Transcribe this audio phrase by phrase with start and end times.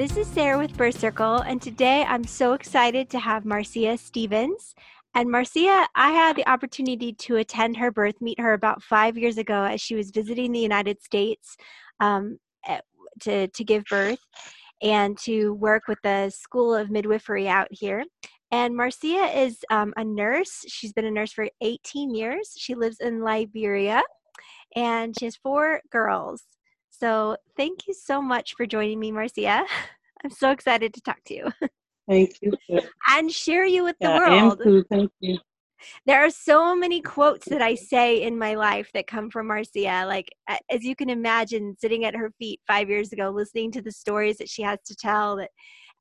[0.00, 4.74] This is Sarah with Birth Circle, and today I'm so excited to have Marcia Stevens.
[5.14, 9.36] And Marcia, I had the opportunity to attend her birth, meet her about five years
[9.36, 11.54] ago as she was visiting the United States
[12.00, 12.80] um, eh,
[13.24, 14.20] to, to give birth
[14.80, 18.02] and to work with the School of Midwifery out here.
[18.50, 20.64] And Marcia is um, a nurse.
[20.66, 22.54] She's been a nurse for 18 years.
[22.56, 24.00] She lives in Liberia
[24.74, 26.42] and she has four girls.
[27.00, 29.64] So thank you so much for joining me, Marcia.
[30.24, 31.48] I'm so excited to talk to you.
[32.08, 32.52] Thank you.
[33.08, 34.60] and share you with yeah, the world.
[34.62, 34.84] Too.
[34.90, 35.38] Thank you.
[36.04, 40.04] There are so many quotes that I say in my life that come from Marcia.
[40.06, 40.28] Like,
[40.70, 44.36] as you can imagine, sitting at her feet five years ago, listening to the stories
[44.38, 45.50] that she has to tell, that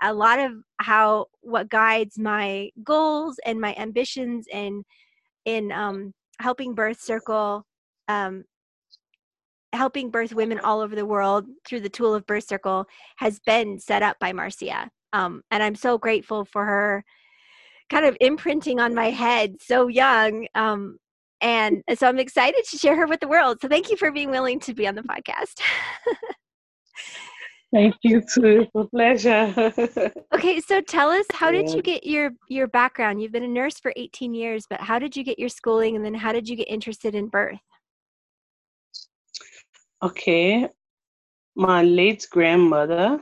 [0.01, 4.83] a lot of how what guides my goals and my ambitions and
[5.45, 7.65] in um, helping Birth Circle
[8.09, 8.43] um,
[9.73, 12.85] helping birth women all over the world through the tool of birth circle
[13.17, 14.89] has been set up by marcia.
[15.13, 17.03] Um, and i'm so grateful for her
[17.89, 20.97] kind of imprinting on my head so young um,
[21.41, 23.57] and so i'm excited to share her with the world.
[23.61, 25.59] So thank you for being willing to be on the podcast.
[27.71, 28.61] Thank you too.
[28.61, 30.11] It's a pleasure.
[30.33, 33.21] Okay so tell us how did you get your your background?
[33.21, 36.03] You've been a nurse for 18 years but how did you get your schooling and
[36.03, 37.59] then how did you get interested in birth
[40.01, 40.69] Okay,
[41.55, 43.19] my late grandmother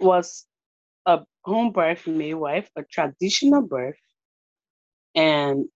[0.00, 0.44] was
[1.06, 3.98] a home birth midwife, a traditional birth.
[5.14, 5.66] And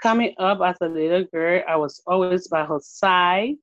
[0.00, 3.54] coming up as a little girl, I was always by her side.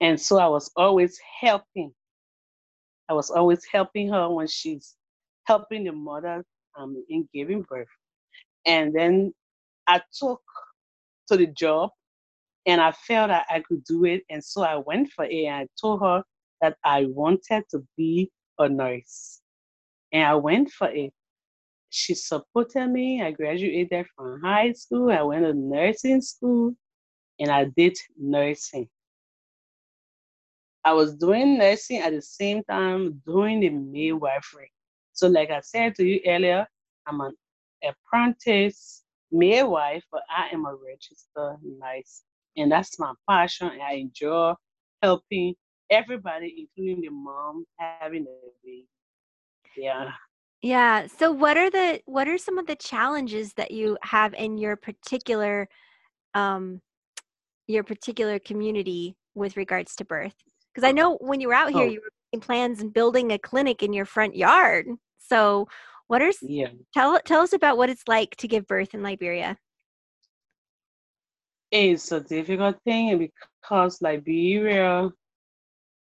[0.00, 1.92] And so I was always helping.
[3.08, 4.94] I was always helping her when she's
[5.46, 6.44] helping the mother
[6.78, 7.88] um, in giving birth.
[8.66, 9.34] And then
[9.88, 10.42] I took
[11.28, 11.90] to the job
[12.66, 14.22] and I felt that I could do it.
[14.30, 16.22] And so I went for it and I told her
[16.60, 19.40] that I wanted to be a nurse.
[20.12, 21.12] And I went for it.
[21.90, 23.22] She supported me.
[23.22, 25.10] I graduated from high school.
[25.10, 26.74] I went to nursing school
[27.38, 28.88] and I did nursing.
[30.84, 34.72] I was doing nursing at the same time doing the midwifery.
[35.12, 36.66] So, like I said to you earlier,
[37.06, 37.34] I'm an
[37.84, 42.22] apprentice midwife, but I am a registered nurse
[42.56, 43.70] and that's my passion.
[43.82, 44.54] I enjoy
[45.02, 45.54] helping
[45.90, 48.86] everybody, including the mom having a baby.
[49.76, 50.10] Yeah.
[50.62, 51.06] Yeah.
[51.06, 54.76] So what are the what are some of the challenges that you have in your
[54.76, 55.68] particular
[56.34, 56.80] um
[57.66, 60.34] your particular community with regards to birth?
[60.74, 61.90] Because I know when you were out here oh.
[61.90, 64.86] you were making plans and building a clinic in your front yard.
[65.18, 65.68] So
[66.08, 66.68] what are yeah.
[66.92, 69.56] tell tell us about what it's like to give birth in Liberia.
[71.72, 75.08] It's a difficult thing because Liberia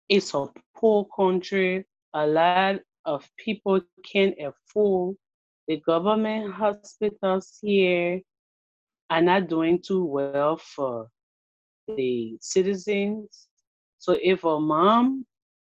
[0.07, 1.85] is a poor country.
[2.13, 5.17] A lot of people can't afford
[5.67, 8.21] the government hospitals here
[9.09, 11.09] are not doing too well for
[11.87, 13.47] the citizens.
[13.99, 15.25] So if a mom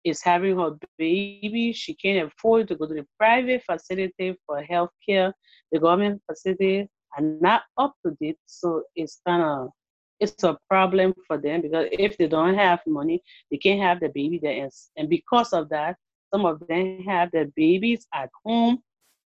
[0.05, 5.33] is having her baby, she can't afford to go to the private facility for healthcare.
[5.73, 6.87] The government facilities
[7.19, 9.71] are not up to date, so it's kind of
[10.21, 14.09] it's a problem for them because if they don't have money, they can't have the
[14.09, 14.63] baby there.
[14.65, 15.97] And, and because of that,
[16.33, 18.79] some of them have their babies at home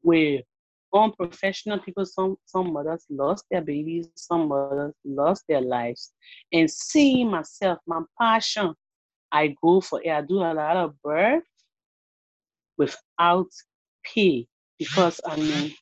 [0.02, 0.42] with
[0.94, 2.04] unprofessional people.
[2.04, 6.12] Some some mothers lost their babies, some mothers lost their lives.
[6.52, 8.74] And seeing myself, my passion,
[9.32, 10.10] I go for it.
[10.10, 11.44] I do a lot of birth
[12.76, 13.48] without
[14.04, 14.46] pay
[14.78, 15.74] because I mean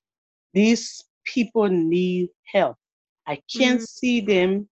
[0.54, 2.76] these people need help.
[3.26, 3.84] I can't mm-hmm.
[3.84, 4.68] see them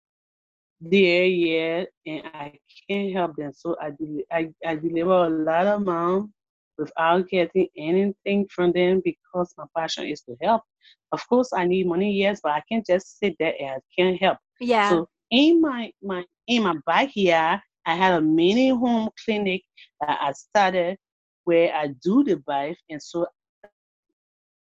[0.80, 2.54] there yet, and I
[2.90, 3.52] can't help them.
[3.54, 3.92] So I,
[4.32, 6.30] I, I deliver a lot of moms
[6.78, 10.62] without getting anything from them because my passion is to help.
[11.12, 14.20] Of course, I need money, yes, but I can't just sit there and I can't
[14.22, 14.38] help.
[14.60, 14.90] Yeah.
[14.90, 19.64] So in my my in my backyard, I had a mini home clinic
[20.02, 20.98] that I started
[21.46, 23.26] where I do the birth, and so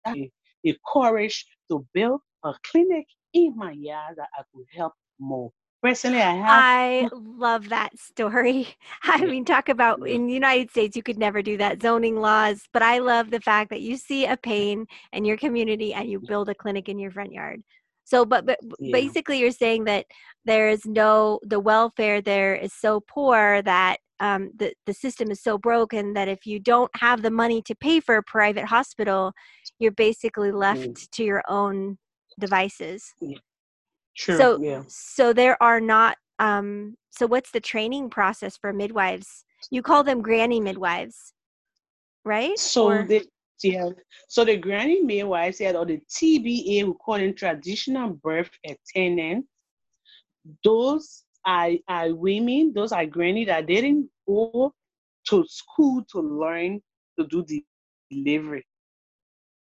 [0.07, 0.31] I
[0.65, 5.51] the courage to build a clinic in my yard that I could help more
[5.83, 6.65] Personally, I have.
[6.65, 8.69] I love that story.
[9.05, 12.63] I mean, talk about in the United States, you could never do that zoning laws,
[12.73, 16.21] but I love the fact that you see a pain in your community and you
[16.21, 17.63] build a clinic in your front yard.
[18.05, 18.93] So, but, but Yeah.
[18.93, 20.07] basically, you're saying that
[20.45, 25.43] there is no, the welfare there is so poor that um, the, the system is
[25.43, 29.33] so broken that if you don't have the money to pay for a private hospital,
[29.79, 31.97] you're basically left to your own
[32.39, 33.15] devices.
[34.17, 34.37] True.
[34.37, 34.83] So, yeah.
[34.89, 36.17] so there are not.
[36.39, 39.45] Um, so, what's the training process for midwives?
[39.71, 41.35] You call them granny midwives,
[42.25, 42.59] right?
[42.59, 43.27] So Or- the
[43.63, 43.91] yeah.
[44.29, 49.49] So the granny midwives had or the TBA we call them traditional birth attendants.
[50.65, 54.73] Those are, are women, those are granny that didn't go
[55.29, 56.81] to school to learn
[57.19, 57.65] to do the
[58.11, 58.67] delivery.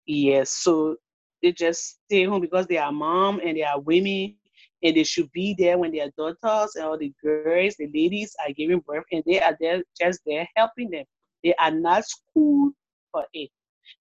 [0.06, 0.96] Yes, so
[1.42, 4.36] they just stay home because they are mom and they are women
[4.84, 8.54] and they should be there when their daughters and all the girls, the ladies are
[8.54, 11.06] giving birth and they are there just there helping them.
[11.44, 12.74] They are not schooled
[13.12, 13.50] for it.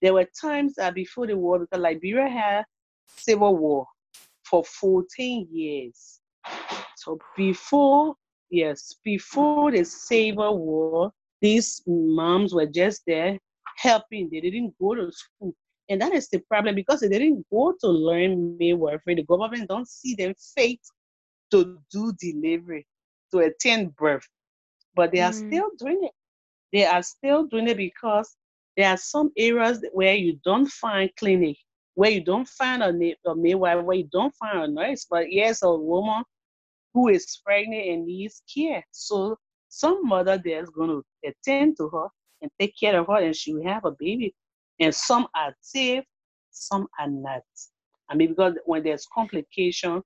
[0.03, 2.65] There were times that before the war, because Liberia had
[3.17, 3.87] civil war
[4.45, 6.21] for 14 years.
[6.97, 8.15] So before,
[8.51, 13.39] yes, before the civil war, these moms were just there
[13.77, 14.29] helping.
[14.31, 15.55] They didn't go to school.
[15.89, 19.15] And that is the problem because they didn't go to learn midwifery.
[19.15, 20.79] The government don't see them fit
[21.51, 22.87] to do delivery,
[23.33, 24.29] to attend birth.
[24.95, 25.33] But they are Mm.
[25.33, 26.13] still doing it.
[26.73, 28.37] They are still doing it because
[28.77, 31.57] there are some areas where you don't find clinic,
[31.95, 32.89] where you don't find a,
[33.31, 35.07] a midwife, where you don't find a nurse.
[35.11, 36.25] But yes, a woman
[36.95, 38.85] who is pregnant and needs care.
[38.91, 39.39] So
[39.69, 42.09] some mother there is going to attend to her
[42.43, 44.35] and take care of her, and she will have a baby.
[44.81, 46.05] And some are safe,
[46.51, 47.43] some are not.
[48.11, 50.03] I mean, because when there's complication,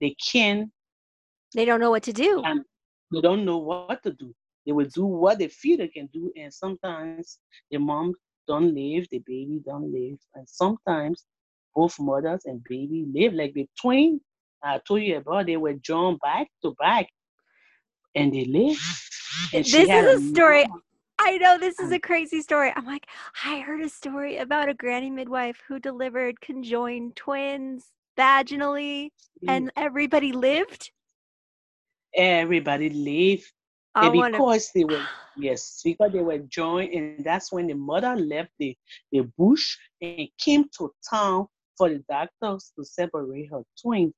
[0.00, 0.72] they can
[1.54, 2.42] they don't know what to do.
[2.44, 2.64] and
[3.12, 4.34] they don't know what to do.
[4.66, 7.38] They will do what they feel they can do, and sometimes
[7.70, 8.14] the mom
[8.48, 11.24] don't live, the baby don't live, and sometimes
[11.74, 14.20] both mothers and baby live like the twin
[14.62, 15.46] I told you about.
[15.46, 17.08] They were drawn back to back,
[18.14, 18.78] and they live.
[19.52, 20.83] And This is a story- normal-
[21.24, 22.72] I know this is Um, a crazy story.
[22.74, 23.06] I'm like,
[23.44, 29.10] I heard a story about a granny midwife who delivered conjoined twins vaginally,
[29.46, 30.90] and everybody lived.
[32.14, 33.52] everybody lived.
[33.94, 35.06] I and because they were
[35.36, 38.76] yes, because they were joined, and that's when the mother left the
[39.12, 44.14] the bush and came to town for the doctors to separate her twins.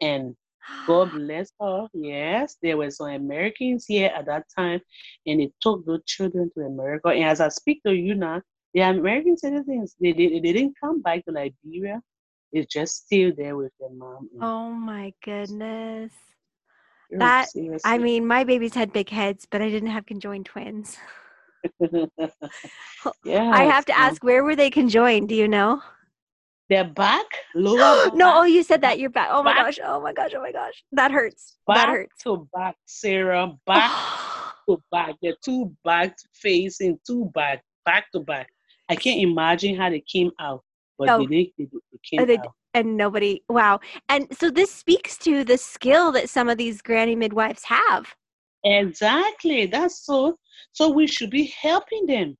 [0.00, 0.36] And
[0.86, 1.86] God bless her.
[1.94, 4.80] Yes, there were some Americans here at that time,
[5.26, 7.08] and they took those children to America.
[7.08, 8.42] And as I speak to you now,
[8.74, 12.00] the American citizens they, they, they didn't come back to Liberia.
[12.52, 14.28] They're just still there with their mom.
[14.40, 16.12] Oh my goodness.
[17.10, 17.48] very that-
[17.84, 20.96] I mean, my babies had big heads, but I didn't have conjoined twins.
[23.24, 23.50] yeah.
[23.52, 25.28] I have to ask, where were they conjoined?
[25.28, 25.82] Do you know?
[26.68, 28.98] Their back, lower no, oh, you said that.
[28.98, 29.28] You're back.
[29.30, 29.78] Oh my back- gosh.
[29.84, 30.32] Oh my gosh.
[30.36, 30.82] Oh my gosh.
[30.92, 31.56] That hurts.
[31.68, 32.22] That hurts.
[32.24, 33.90] to back, Sarah, back
[34.68, 35.14] to back.
[35.22, 38.48] The two back facing, two back, back to back.
[38.88, 40.62] I can't imagine how they came out,
[40.98, 41.18] but No.
[41.20, 42.52] they, they, they came Oh, they out.
[42.74, 47.16] and nobody wow and so this speaks to the skill that some of these granny
[47.16, 48.14] midwives have
[48.64, 49.66] Exactly.
[49.66, 50.36] That's so.
[50.72, 52.36] So we should be helping them.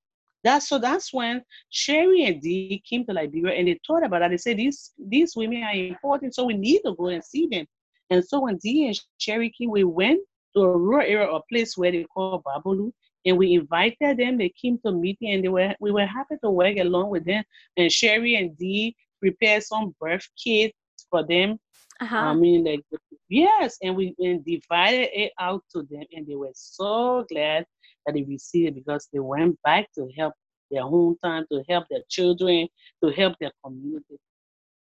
[0.46, 0.78] That's so.
[0.78, 4.30] That's when Sherry and Dee came to Liberia and they thought about that.
[4.30, 7.66] They said these these women are important, so we need to go and see them.
[8.10, 10.20] And so when Dee and Sherry came, we went
[10.54, 12.92] to a rural area, a place where they call Bopolu,
[13.24, 14.38] and we invited them.
[14.38, 17.42] They came to meeting, and they were we were happy to work along with them.
[17.76, 20.76] And Sherry and Dee prepared some birth kits
[21.10, 21.58] for them
[22.00, 22.84] uh-huh I mean, like,
[23.28, 27.64] yes, and we and divided it out to them, and they were so glad
[28.06, 30.32] that they received because they went back to help
[30.70, 32.68] their hometown, to help their children,
[33.04, 34.18] to help their community.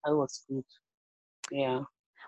[0.04, 0.64] That was good.
[1.50, 1.82] Yeah.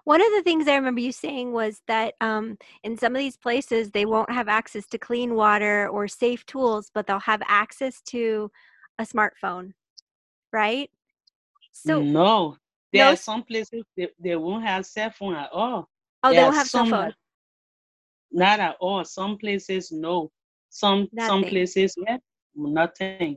[0.05, 3.37] one of the things i remember you saying was that um, in some of these
[3.39, 8.03] places they won't have access to clean water or safe tools but they'll have access
[8.03, 8.51] to
[8.99, 9.73] a smartphone
[10.53, 10.91] right
[11.73, 12.57] so no,
[12.93, 15.89] there No are some places they, they won't have cell phone at all.
[16.23, 17.15] oh they won't have cell some phone
[18.31, 19.05] Not at all.
[19.05, 20.31] Some places, no.
[20.75, 22.19] Some some places, yeah,
[22.57, 23.37] nothing.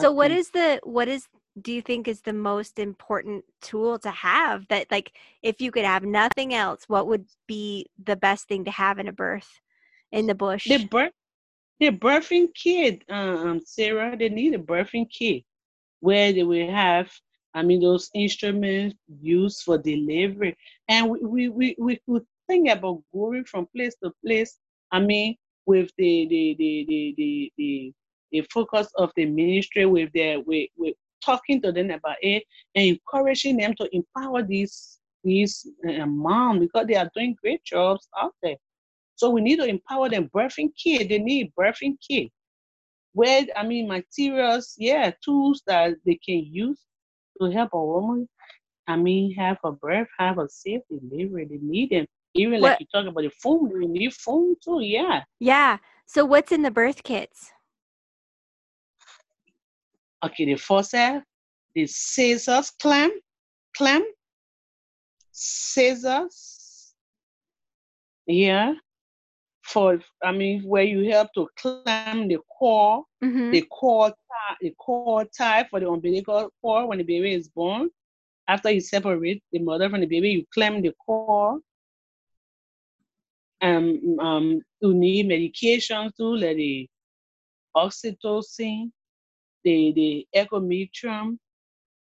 [0.00, 1.26] so what is the what is
[1.62, 5.86] do you think is the most important tool to have that like if you could
[5.86, 9.60] have nothing else what would be the best thing to have in a birth
[10.12, 11.12] in the bush the birth
[11.80, 15.42] the birthing kit um sarah they need a birthing kit
[16.00, 17.10] where they will have
[17.54, 20.54] i mean those instruments used for delivery
[20.88, 24.58] and we we we, we could think about going from place to place.
[24.90, 25.36] I mean,
[25.66, 27.92] with the the the the the, the,
[28.32, 30.94] the focus of the ministry, with their with, with
[31.24, 32.44] talking to them about it
[32.74, 38.08] and encouraging them to empower these these uh, moms because they are doing great jobs
[38.20, 38.56] out there.
[39.16, 40.28] So we need to empower them.
[40.34, 42.30] Birthing kit, they need birthing kit.
[43.12, 46.80] Where I mean materials, yeah, tools that they can use
[47.40, 48.28] to help a woman.
[48.86, 51.46] I mean, have a birth, have a safe delivery.
[51.46, 52.06] They need them.
[52.34, 52.72] Even what?
[52.72, 54.80] like you talk about the phone, we need phone too.
[54.80, 55.22] Yeah.
[55.38, 55.78] Yeah.
[56.06, 57.52] So what's in the birth kits?
[60.24, 61.24] Okay, the forceps,
[61.74, 63.12] the scissors, clamp,
[63.76, 64.06] clamp,
[65.30, 66.94] scissors.
[68.26, 68.74] Yeah.
[69.62, 73.50] For I mean, where you help to clamp the core, mm-hmm.
[73.50, 77.90] the core tie, the core tie for the umbilical cord when the baby is born.
[78.46, 81.60] After you separate the mother from the baby, you clamp the core
[83.64, 86.88] um, um, to need medication too, like the
[87.76, 88.90] oxytocin,
[89.64, 91.38] the, the ergometrine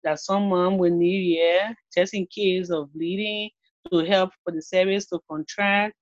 [0.05, 3.51] that some mom will need, yeah, just in case of bleeding
[3.91, 5.95] to help for the cervix to contract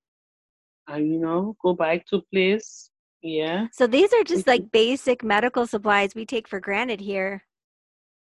[0.87, 2.91] and, you know, go back to place.
[3.23, 3.67] Yeah.
[3.73, 7.43] So these are just like basic medical supplies we take for granted here.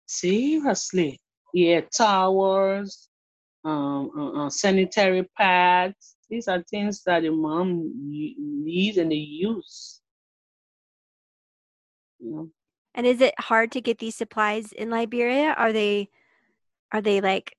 [0.06, 1.18] Seriously.
[1.54, 3.08] Yeah, towels,
[3.64, 10.00] um, uh, uh, sanitary pads, these are things that the mom needs and they use.
[12.18, 12.50] You know?
[12.94, 15.54] And is it hard to get these supplies in Liberia?
[15.58, 16.08] Are they,
[16.90, 17.54] are they like,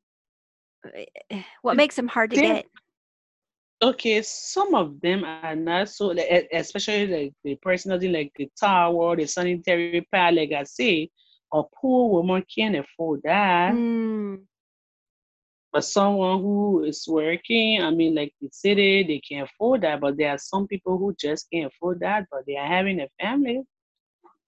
[1.29, 2.65] eh, what makes them hard to they, get?
[3.79, 6.15] Okay, some of them are not so,
[6.51, 11.11] especially like the personal thing, like the towel, the sanitary pad, like I say,
[11.53, 13.75] a poor woman can't afford that.
[13.75, 14.45] Mm.
[15.73, 19.99] But someone who is working, I mean, like the city, they can afford that.
[20.01, 23.07] But there are some people who just can't afford that, but they are having a
[23.19, 23.63] family.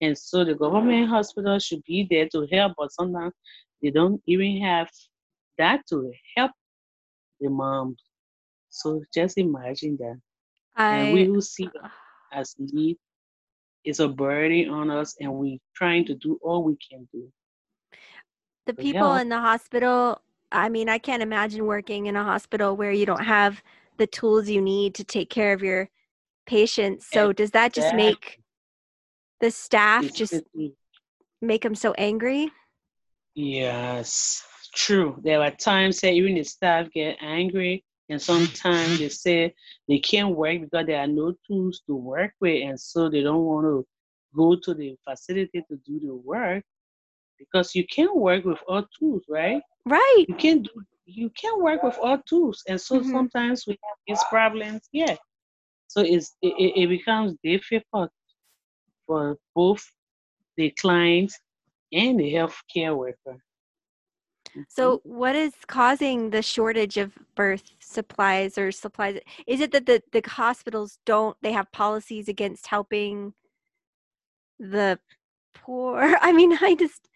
[0.02, 3.34] And so the government hospital should be there to help, but sometimes
[3.82, 4.90] they don't even have
[5.58, 6.52] that to help
[7.40, 8.04] the moms.
[8.70, 10.20] So just imagine that.
[10.76, 11.70] I, and we who see
[12.32, 12.98] as need
[13.84, 17.32] is a burden on us, and we trying to do all we can do.
[18.66, 20.22] The people in the hospital
[20.56, 23.62] I mean, I can't imagine working in a hospital where you don't have
[23.98, 25.90] the tools you need to take care of your
[26.48, 27.08] patients.
[27.08, 28.40] So does that just make
[29.42, 30.34] the staff just
[31.42, 32.52] make them so angry?
[33.34, 34.44] Yes,
[34.74, 35.20] true.
[35.24, 39.54] There are times that even the staff get angry, and sometimes they say
[39.90, 43.44] they can't work because there are no tools to work with, and so they don't
[43.44, 43.86] want to
[44.34, 46.64] go to the facility to do the work
[47.38, 49.62] because you can work with all tools, right?
[49.86, 50.26] Right.
[50.28, 50.70] You can do
[51.08, 53.12] you can work with all tools, and so mm-hmm.
[53.12, 54.82] sometimes we have these problems.
[54.92, 55.16] Yeah.
[55.88, 58.10] So it's it, it becomes difficult
[59.06, 59.84] for both
[60.58, 61.32] the client
[61.94, 63.38] and the healthcare worker.
[64.70, 65.10] So, mm-hmm.
[65.10, 69.20] what is causing the shortage of birth supplies or supplies?
[69.48, 73.34] Is it that the, the hospitals don't, they have policies against helping
[74.60, 74.98] the
[75.56, 76.18] poor?
[76.22, 77.08] I mean, I just,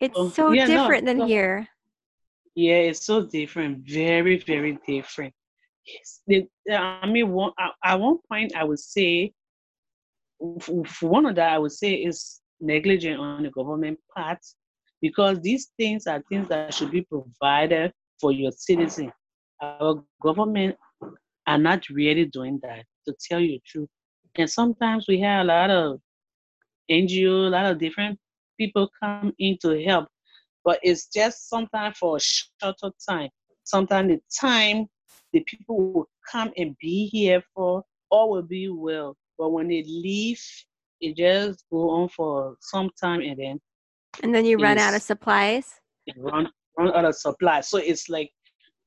[0.00, 1.26] it's oh, so yeah, different no, than no.
[1.26, 1.68] here.
[2.54, 3.86] Yeah, it's so different.
[3.86, 5.34] Very, very different.
[5.86, 6.20] Yes.
[6.26, 7.52] The, I mean, one,
[7.84, 9.32] at one point, I would say,
[10.60, 14.38] for one of that I would say is negligent on the government part
[15.00, 19.12] because these things are things that should be provided for your citizen.
[19.60, 20.76] Our government
[21.46, 23.88] are not really doing that, to tell you the truth.
[24.36, 26.00] And sometimes we have a lot of
[26.90, 28.18] NGO, a lot of different
[28.58, 30.08] people come in to help,
[30.64, 33.30] but it's just sometimes for a shorter time.
[33.64, 34.86] Sometimes the time
[35.32, 39.16] the people will come and be here for all will be well.
[39.38, 40.42] But when they leave,
[41.00, 43.60] it just go on for some time and then
[44.22, 45.80] and then you run out of supplies.
[46.16, 47.68] Run run out of supplies.
[47.68, 48.30] So it's like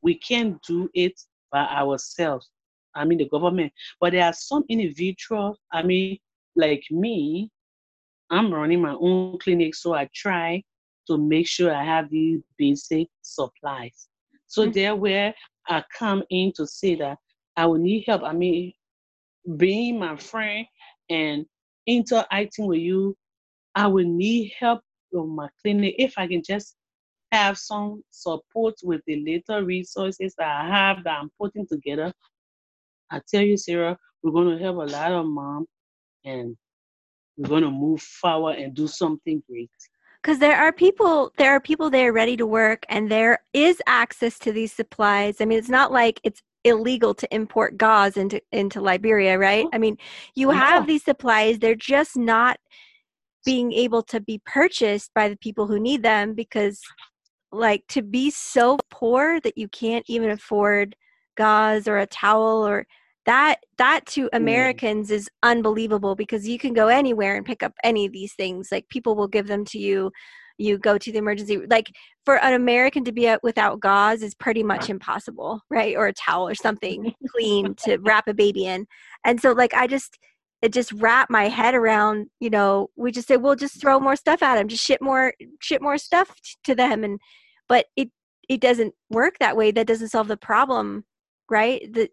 [0.01, 1.19] we can't do it
[1.51, 2.49] by ourselves.
[2.95, 3.71] I mean the government.
[3.99, 6.19] But there are some individuals, I mean,
[6.55, 7.49] like me,
[8.33, 10.63] I'm running my own clinic, so I try
[11.07, 14.07] to make sure I have these basic supplies.
[14.47, 14.71] So mm-hmm.
[14.71, 15.33] there where
[15.67, 17.17] I come in to say that
[17.55, 18.23] I will need help.
[18.23, 18.73] I mean,
[19.57, 20.65] being my friend
[21.09, 21.45] and
[21.85, 23.15] interacting with you,
[23.75, 26.75] I will need help with my clinic if I can just
[27.31, 32.13] have some support with the little resources that I have that I'm putting together.
[33.09, 35.65] I tell you, Sarah, we're going to help a lot of mom
[36.25, 36.55] and
[37.37, 39.71] we're going to move forward and do something great.
[40.21, 44.39] Because there are people there are people there ready to work and there is access
[44.39, 45.41] to these supplies.
[45.41, 49.65] I mean it's not like it's illegal to import gauze into into Liberia, right?
[49.73, 49.97] I mean,
[50.35, 52.57] you have these supplies, they're just not
[53.45, 56.79] being able to be purchased by the people who need them because
[57.51, 60.95] like to be so poor that you can't even afford
[61.37, 62.87] gauze or a towel or
[63.25, 68.05] that that to Americans is unbelievable because you can go anywhere and pick up any
[68.05, 68.69] of these things.
[68.71, 70.11] Like people will give them to you.
[70.57, 71.91] You go to the emergency like
[72.25, 75.95] for an American to be out without gauze is pretty much impossible right?
[75.95, 78.85] Or a towel or something clean to wrap a baby in.
[79.25, 80.17] And so like I just
[80.61, 84.15] it just wrap my head around you know we just say we'll just throw more
[84.15, 87.03] stuff at them just ship more ship more stuff t- to them.
[87.03, 87.19] And
[87.69, 88.09] but it
[88.49, 89.71] it doesn't work that way.
[89.71, 91.05] That doesn't solve the problem
[91.49, 91.81] right?
[91.93, 92.09] The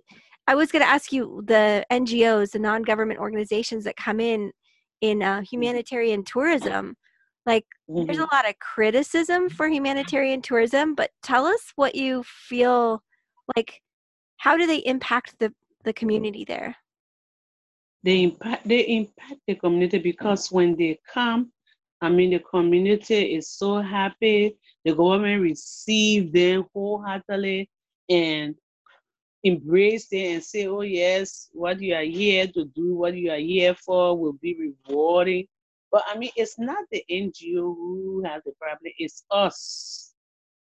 [0.50, 4.52] i was going to ask you the ngos the non-government organizations that come in
[5.00, 6.97] in uh, humanitarian tourism
[7.47, 7.66] like
[7.97, 8.28] there's Mhm.
[8.30, 13.02] a lot of criticism for humanitarian tourism but tell us what you feel
[13.57, 13.80] like
[14.45, 15.52] how do they impact the
[15.85, 16.76] the community there
[18.02, 21.52] they impact they impact the community because when they come,
[22.00, 24.57] I mean the community is so happy.
[24.85, 27.69] The government receive them wholeheartedly
[28.09, 28.54] and
[29.44, 33.38] embrace them and say, "Oh yes, what you are here to do, what you are
[33.38, 34.56] here for, will be
[34.88, 35.47] rewarding."
[35.92, 40.14] But I mean, it's not the NGO who has the problem; it's us.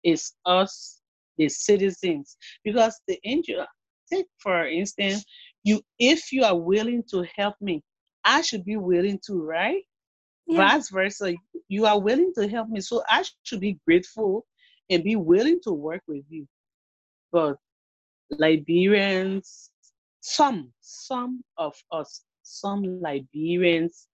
[0.03, 1.01] It's us,
[1.37, 3.65] the citizens, because the NGO.
[4.11, 5.25] Take for instance,
[5.63, 7.83] you if you are willing to help me,
[8.25, 9.83] I should be willing to, right?
[10.49, 11.33] Vice versa,
[11.69, 14.45] you are willing to help me, so I should be grateful
[14.89, 16.47] and be willing to work with you.
[17.31, 17.57] But
[18.31, 19.69] Liberians,
[20.21, 24.07] some, some of us, some Liberians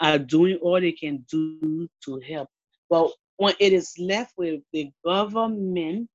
[0.00, 2.48] are doing all they can do to help.
[2.88, 6.08] But when it is left with the government,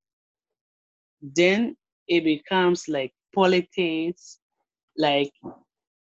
[1.21, 1.75] then
[2.07, 4.39] it becomes like politics,
[4.97, 5.31] like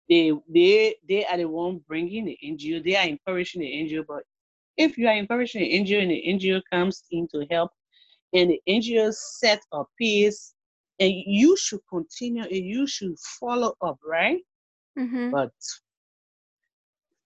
[0.08, 4.04] they they they are the one bringing the NGO, they are encouraging the NGO.
[4.06, 4.23] But
[4.76, 7.71] if you are encouraging the NGO and the NGO comes in to help,
[8.32, 10.54] and the NGO set a pace,
[11.00, 14.41] and you should continue and you should follow up, right?
[14.99, 15.30] mm-hmm.
[15.30, 15.50] But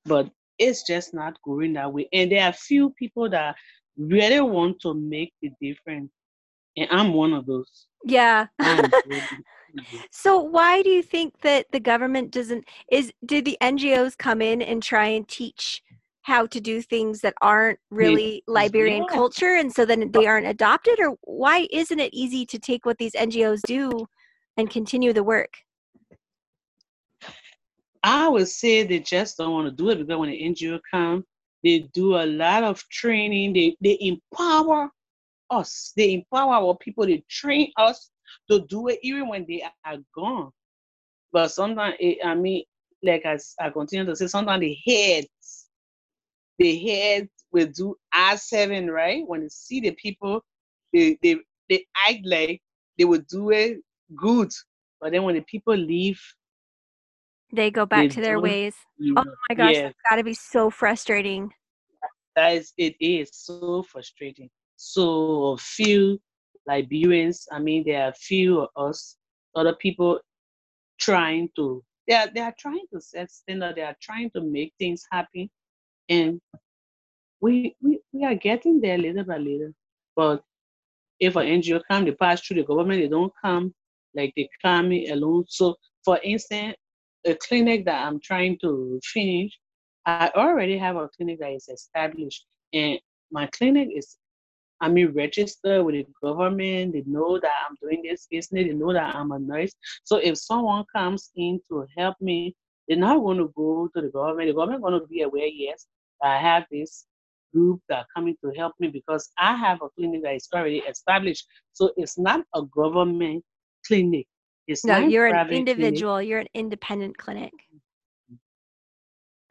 [0.05, 2.09] but it's just not going that way.
[2.13, 3.57] And there are few people that
[3.97, 6.11] really want to make the difference.
[6.77, 7.87] And I'm one of those.
[8.05, 8.47] yeah
[10.11, 14.61] So why do you think that the government doesn't is did the NGOs come in
[14.61, 15.83] and try and teach
[16.23, 19.15] how to do things that aren't really Liberian yeah.
[19.15, 22.99] culture and so then they aren't adopted or why isn't it easy to take what
[22.99, 24.07] these NGOs do
[24.57, 25.53] and continue the work?
[28.03, 31.25] I would say they just don't want to do it because when the NGO come,
[31.63, 33.53] they do a lot of training.
[33.53, 34.91] They they empower
[35.51, 35.93] us.
[35.97, 37.07] They empower our people.
[37.07, 38.11] They train us
[38.51, 40.51] to do it even when they are gone.
[41.33, 42.65] But sometimes, it, I mean,
[43.03, 45.29] like as I continue to say, sometimes the heads,
[46.59, 50.45] the heads will do I seven right when they see the people,
[50.93, 51.37] they they
[51.69, 52.61] they act like
[52.99, 53.79] they will do it
[54.17, 54.51] good.
[55.01, 56.21] But then when the people leave,
[57.53, 58.75] They go back They to their ways.
[59.17, 59.83] Oh my gosh, yeah.
[59.85, 61.53] that's got to be so frustrating.
[62.37, 64.49] that is it is so frustrating.
[64.77, 66.21] So few
[66.69, 69.17] Liberians, I mean there are few of us,
[69.55, 70.21] other people
[70.99, 74.73] trying to they are they are trying to set standard, they are trying to make
[74.79, 75.51] things happen.
[76.09, 76.41] And
[77.41, 79.73] we we, we are getting there little by little.
[80.17, 80.43] But
[81.21, 83.75] if an NGO come, they pass through the government, they don't come
[84.15, 85.45] like they come alone.
[85.49, 86.77] So for instance,
[87.27, 89.53] a clinic that I'm trying to finish,
[90.05, 92.45] I already have a clinic that is established.
[92.73, 92.99] And
[93.31, 94.17] my clinic is
[94.81, 96.93] I mean registered with the government.
[96.93, 99.73] They know that I'm doing this business, they know that I'm a nurse.
[100.05, 102.57] So if someone comes in to help me,
[102.89, 104.49] they're not going to go to the government.
[104.49, 105.87] The government going to be aware, yes,
[106.23, 107.07] I have this
[107.55, 110.79] group that are coming to help me because I have a clinic that is already
[110.79, 111.47] established.
[111.73, 113.45] So it's not a government
[113.87, 114.27] clinic.
[114.67, 115.69] It's No, not you're an private clinic.
[115.69, 117.53] individual, you're an independent clinic.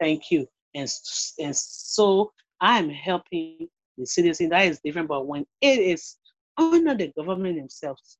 [0.00, 0.46] Thank you.
[0.74, 0.90] And,
[1.38, 3.68] and so I'm helping
[3.98, 4.48] the citizen.
[4.48, 5.08] That is different.
[5.08, 6.16] But when it is
[6.56, 8.18] under the government themselves,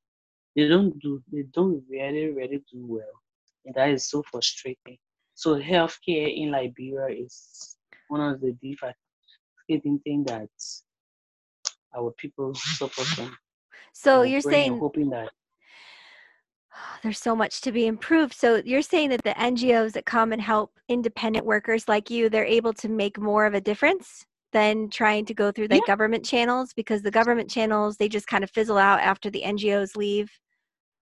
[0.54, 3.21] they don't do, they don't really, really do well.
[3.74, 4.98] That is so frustrating.
[5.34, 7.76] So healthcare in Liberia is
[8.08, 10.48] one of the devastating things that
[11.96, 13.36] our people suffer from.
[13.92, 15.30] So you're saying hoping that
[17.02, 18.34] there's so much to be improved.
[18.34, 22.44] So you're saying that the NGOs that come and help independent workers like you, they're
[22.44, 25.86] able to make more of a difference than trying to go through the Yeah.
[25.86, 29.96] government channels because the government channels they just kind of fizzle out after the NGOs
[29.96, 30.30] leave.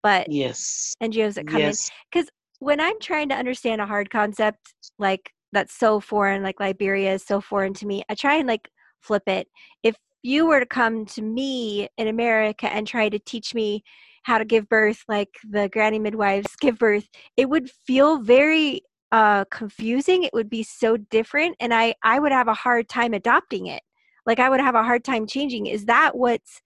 [0.04, 1.88] but yes, NGOs that come yes.
[1.88, 2.28] in because
[2.62, 7.24] when I'm trying to understand a hard concept like that's so foreign, like Liberia is
[7.24, 8.68] so foreign to me, I try and like
[9.00, 9.48] flip it.
[9.82, 13.82] If you were to come to me in America and try to teach me
[14.22, 19.44] how to give birth like the granny midwives give birth, it would feel very uh,
[19.46, 20.22] confusing.
[20.22, 23.82] It would be so different, and I I would have a hard time adopting it.
[24.24, 25.66] Like I would have a hard time changing.
[25.66, 26.60] Is that what's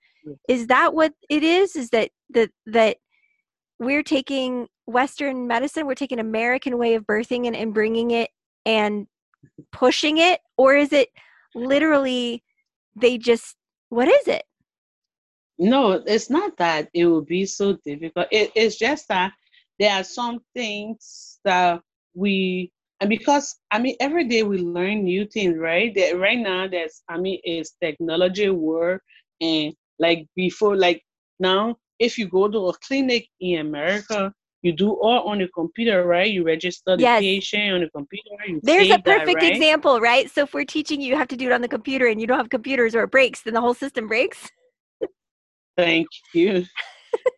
[0.47, 1.75] is that what it is?
[1.75, 2.99] Is that that that
[3.79, 8.31] we're taking Western medicine, we're taking American way of birthing and, and bringing it
[8.65, 9.07] and
[9.73, 11.09] pushing it, or is it
[11.55, 12.43] literally
[12.95, 13.57] they just
[13.89, 14.45] what is it?
[15.59, 18.27] No, it's not that it will be so difficult.
[18.31, 19.33] It, it's just that
[19.79, 21.81] there are some things that
[22.15, 25.95] we and because I mean every day we learn new things, right?
[25.95, 29.03] That right now there's I mean it's technology work
[29.41, 31.03] and like before like
[31.39, 34.33] now if you go to a clinic in America,
[34.63, 36.31] you do all on the computer, right?
[36.31, 37.23] You register the Yes.
[37.23, 38.37] patient on the computer.
[38.47, 39.53] You There's a save that, perfect right?
[39.53, 40.31] example, right?
[40.31, 42.27] So if we're teaching you, you have to do it on the computer and you
[42.27, 44.51] don't have computers or it breaks, then the whole system breaks.
[45.77, 46.65] Thank you.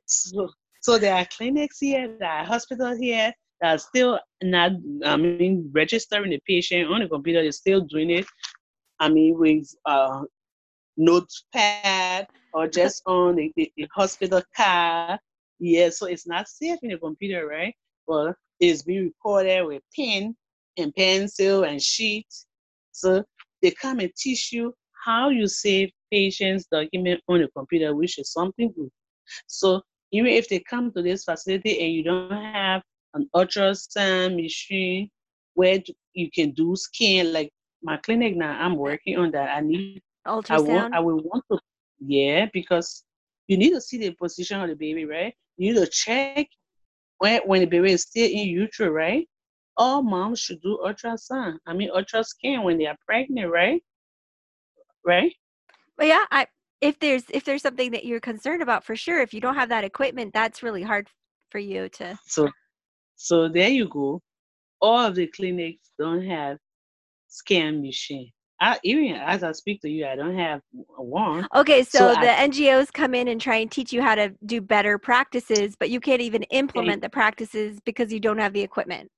[0.07, 0.49] so,
[0.81, 4.73] so there are clinics here, there are hospitals here that are still not,
[5.05, 7.43] I mean, registering the patient on the computer.
[7.43, 8.27] They're still doing it.
[9.01, 10.23] I mean, with uh,
[10.99, 15.19] notepad or just on a, the, the hospital card.
[15.59, 17.75] Yeah, so it's not safe in a computer, right?
[18.07, 20.37] Well, it's being recorded with pen
[20.77, 22.27] and pencil and sheet.
[22.93, 23.25] So
[23.63, 28.33] they come and teach you how you save patients' document on a computer, which is
[28.33, 28.91] something good.
[29.47, 29.83] So
[30.13, 32.83] even if they come to this facility and you don't have
[33.15, 35.11] an ultrasound machine
[35.55, 35.81] where
[36.15, 37.51] you can do scan, like
[37.83, 39.57] my clinic now, I'm working on that.
[39.57, 40.67] I need I Ultrasound.
[40.67, 41.59] want I will want to
[42.01, 43.05] yeah, because
[43.49, 45.35] you need to see the position of the baby, right?
[45.57, 46.47] You need to check
[47.19, 49.29] when when the baby is still in utero, right?
[49.77, 51.59] All moms should do ultrasound.
[51.67, 53.83] I mean ultra scan when they are pregnant, right?
[55.05, 55.35] Right?
[55.97, 56.47] But yeah, I
[56.81, 59.71] if there's if there's something that you're concerned about for sure, if you don't have
[59.71, 61.09] that equipment, that's really hard
[61.51, 62.49] for you to So
[63.17, 64.21] so there you go.
[64.81, 66.59] All of the clinics don't have
[67.27, 68.31] scan machine.
[68.61, 71.47] I even as I speak to you, I don't have one.
[71.55, 74.35] Okay, so, So the I- NGOs come in and try and teach you how to
[74.47, 78.63] do better practices, but you can't even implement the practices because you don't have the
[78.63, 79.11] equipment.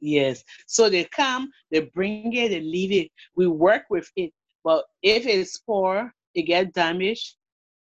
[0.00, 0.44] Yes.
[0.66, 3.10] So they come, they bring it, they leave it.
[3.36, 4.32] We work with it.
[4.62, 7.36] But if it's poor, it gets damaged.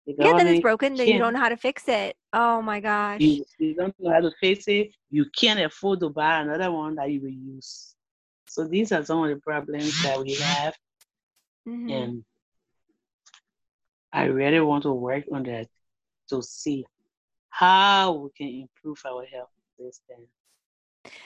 [0.06, 2.16] Yeah, then it's broken, then you don't know how to fix it.
[2.34, 3.22] Oh my gosh.
[3.22, 4.90] You, you don't know how to face it.
[5.12, 7.96] You can't afford to buy another one that you will use.
[8.50, 10.76] So these are some of the problems that we have,
[11.68, 11.92] Mhm.
[11.92, 12.26] and
[14.12, 15.68] I really want to work on that
[16.30, 16.86] to see
[17.50, 20.28] how we can improve our health system.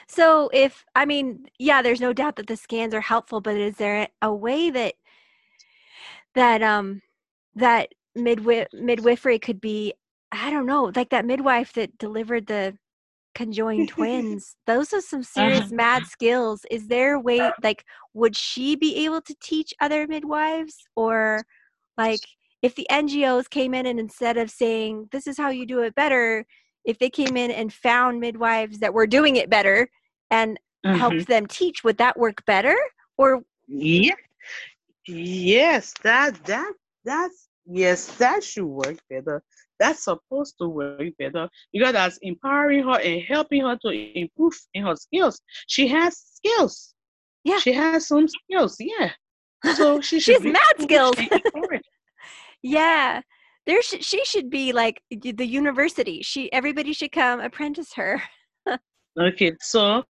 [0.07, 3.77] So if I mean, yeah, there's no doubt that the scans are helpful, but is
[3.77, 4.95] there a way that
[6.36, 7.01] that um
[7.55, 9.93] that midwi- midwifery could be
[10.31, 12.77] I don't know, like that midwife that delivered the
[13.36, 14.56] conjoined twins.
[14.65, 16.65] Those are some serious mad skills.
[16.72, 21.46] Is there a way like would she be able to teach other midwives or
[21.98, 22.22] like
[22.62, 25.96] if the NGOs came in and instead of saying this is how you do it
[25.96, 26.46] better,
[26.86, 29.89] if they came in and found midwives that were doing it better
[30.32, 30.98] and Mhm.
[30.98, 32.76] helped them teach, would that work better?
[33.17, 34.15] Or Yeah.
[35.06, 39.43] Yes, that that that's yes, that should work better.
[39.84, 44.86] That's supposed to work better because that's empowering her and helping her to improve in
[44.86, 45.41] her skills.
[45.67, 46.93] She has skills.
[47.43, 47.60] Yeah.
[47.60, 48.78] She has some skills.
[48.80, 49.12] Yeah.
[49.76, 51.15] So she She should has be mad skills.
[52.63, 53.19] yeah,
[53.65, 56.22] there sh- she should be like the university.
[56.22, 58.24] She everybody should come apprentice her.
[59.19, 60.04] Okay, so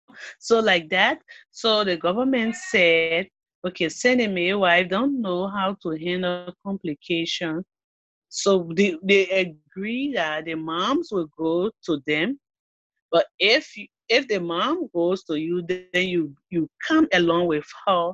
[0.41, 1.23] so like that.
[1.53, 3.29] So the government said,
[3.67, 7.65] okay, send me a midwife don't know how to handle complication.
[8.31, 12.39] So they, they agree that the moms will go to them,
[13.11, 17.65] but if you, if the mom goes to you, then you you come along with
[17.87, 18.13] her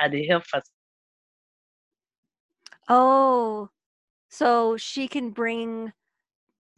[0.00, 0.70] at the health facility.
[2.88, 3.70] Oh,
[4.30, 5.92] so she can bring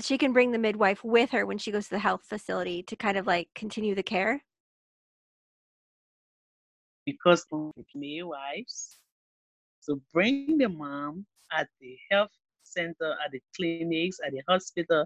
[0.00, 2.96] she can bring the midwife with her when she goes to the health facility to
[2.96, 4.42] kind of like continue the care.
[7.08, 7.46] because
[7.94, 8.98] midwives.
[9.80, 12.30] So bring the mom at the health
[12.72, 15.04] center, at the clinics, at the hospital,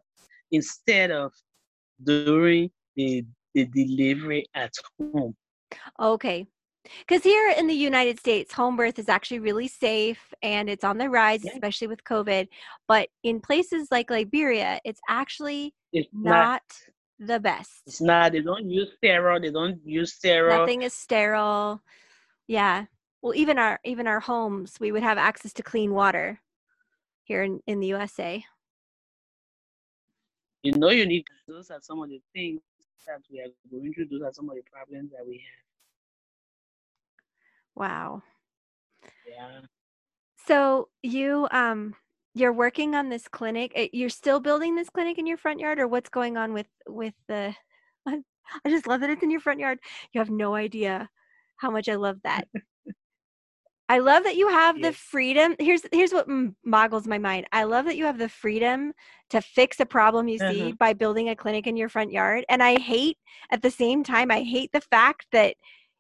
[0.51, 1.33] instead of
[2.05, 5.35] during the, the delivery at home.
[6.01, 6.47] Okay.
[7.07, 10.99] Because here in the United States, home birth is actually really safe and it's on
[10.99, 11.53] the rise, Yeah.
[11.53, 12.49] especially with COVID.
[12.89, 16.63] But in places like Liberia, it's actually It's not
[17.21, 17.29] not.
[17.29, 17.83] the best.
[17.87, 18.33] It's not.
[18.33, 19.41] They don't use sterile.
[19.41, 20.59] They don't use sterile.
[20.59, 21.81] Nothing is sterile.
[22.49, 22.87] Yeah.
[23.23, 26.41] Well, even our even our homes, we would have access to clean water
[27.25, 28.45] here in, in the USA.
[30.65, 31.25] You know, you need.
[31.49, 32.61] Those are some of the things
[33.07, 34.09] that we are going through.
[34.09, 35.65] Those are some of the problems that we have.
[37.77, 38.23] Wow.
[39.27, 39.61] Yeah.
[40.49, 41.95] So you um
[42.35, 43.73] you're working on this clinic.
[43.77, 46.69] uh, You're still building this clinic in your front yard, or what's going on with
[46.89, 47.55] with the?
[48.07, 48.21] I
[48.67, 49.81] I just love that it's in your front yard.
[50.13, 51.11] You have no idea
[51.59, 52.49] how much I love that.
[53.93, 55.55] I love that you have the freedom.
[55.59, 56.27] Here's here's what
[56.65, 57.47] boggles my mind.
[57.53, 58.95] I love that you have the freedom
[59.29, 60.73] to fix a problem you see Uh-huh.
[60.79, 62.47] by building a clinic in your front yard.
[62.49, 63.19] And I hate
[63.51, 65.57] at the same time I hate the fact that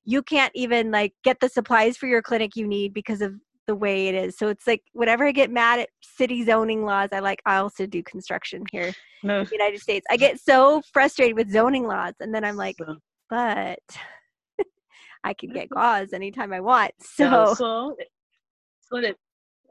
[0.07, 3.35] you can't even like get the supplies for your clinic you need because of
[3.67, 4.39] the way it is.
[4.39, 7.85] So it's like whenever I get mad at city zoning laws, I like I also
[7.87, 8.95] do construction here
[9.39, 10.07] in the United States.
[10.11, 12.97] I get so frustrated with zoning laws and then I'm like, So,
[13.29, 13.81] but
[15.25, 16.03] I can get mm-hmm.
[16.03, 16.93] gauze anytime I want.
[17.01, 17.97] so, So so,
[18.81, 19.15] so the,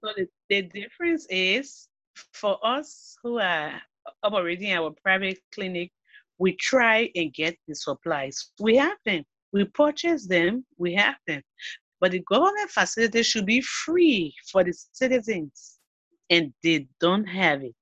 [0.03, 1.87] so the, the difference is
[2.33, 3.81] for us who are
[4.23, 5.91] operating our private clinic,
[6.37, 8.51] we try and get the supplies.
[8.59, 9.23] We have them.
[9.53, 10.65] We purchase them.
[10.77, 11.41] We have them.
[11.99, 15.77] But the government facility should be free for the citizens,
[16.31, 17.75] and they don't have it.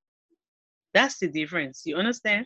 [0.93, 1.83] That's the difference.
[1.85, 2.45] You understand?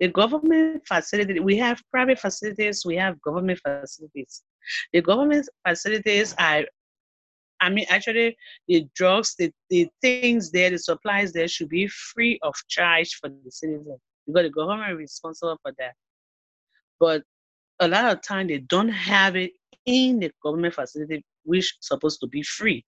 [0.00, 4.42] The government facility, we have private facilities, we have government facilities.
[4.92, 6.64] The government facilities are,
[7.60, 8.36] I mean, actually,
[8.68, 13.28] the drugs, the, the things there, the supplies there should be free of charge for
[13.28, 15.94] the citizen because the government is responsible for that.
[17.00, 17.22] But
[17.80, 19.52] a lot of time they don't have it
[19.86, 22.84] in the government facility, which is supposed to be free.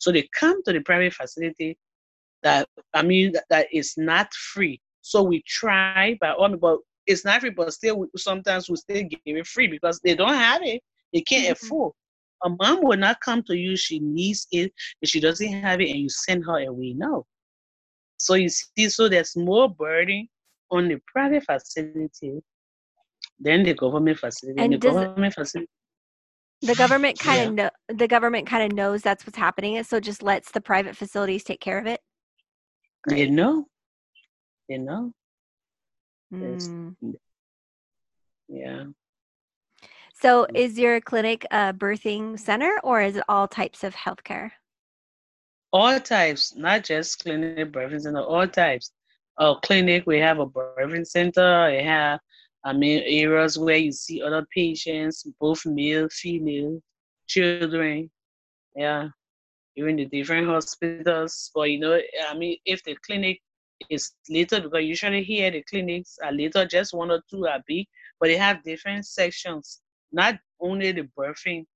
[0.00, 1.76] So they come to the private facility
[2.42, 4.80] that I mean that, that is not free.
[5.00, 9.02] So we try by all but it's not free, but still we, sometimes we still
[9.02, 10.82] give it free because they don't have it.
[11.14, 11.52] They can't Mhm.
[11.52, 11.92] afford.
[12.44, 15.88] A mom will not come to you, she needs it, if she doesn't have it,
[15.90, 16.92] and you send her away.
[16.94, 17.24] No.
[18.18, 20.28] So you see, so there's more burden
[20.70, 22.42] on the private facility
[23.40, 24.60] than the government facility.
[24.60, 25.70] And the government facility
[26.62, 27.48] the government kind Yeah.
[27.48, 30.96] of know the government kind of knows that's what's happening so just lets the private
[30.96, 32.00] facilities take care of it.
[33.08, 33.66] they know.
[34.68, 35.12] They know.
[36.32, 36.58] Mm.
[38.48, 38.84] Yeah.
[40.24, 44.52] So is your clinic a birthing center or is it all types of healthcare?
[45.70, 48.92] all types, not just clinic birthing center, all types.
[49.38, 51.68] Our clinic, we have a birthing center.
[51.70, 52.20] We have,
[52.64, 56.80] I mean, areas where you see other patients, both male, female,
[57.26, 58.10] children.
[58.74, 59.08] Yeah,
[59.76, 61.50] even the different hospitals.
[61.54, 63.42] But you know, I mean, if the clinic
[63.90, 67.86] is little, because usually here the clinics are little, just one or two are big,
[68.20, 69.82] but they have different sections.
[70.14, 71.66] Not only the birthing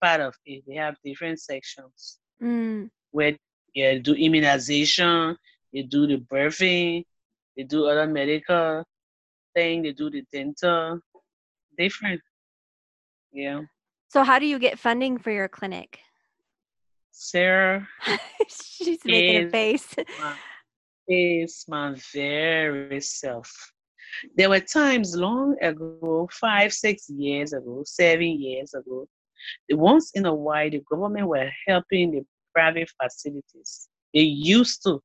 [0.00, 2.90] part of it, they have different sections Mm.
[3.10, 3.36] where
[3.74, 5.36] you do immunization,
[5.70, 7.04] you do the birthing,
[7.56, 8.84] they do other medical
[9.54, 11.00] thing, they do the dental,
[11.78, 12.20] different.
[13.32, 13.62] Yeah.
[14.08, 16.00] So how do you get funding for your clinic?
[17.12, 17.86] Sarah
[18.48, 19.94] She's making a face.
[20.18, 20.34] my,
[21.06, 23.73] is my very self.
[24.36, 29.08] There were times long ago, five, six years ago, seven years ago,
[29.70, 32.24] once in a while the government were helping the
[32.54, 33.88] private facilities.
[34.12, 35.02] They used to,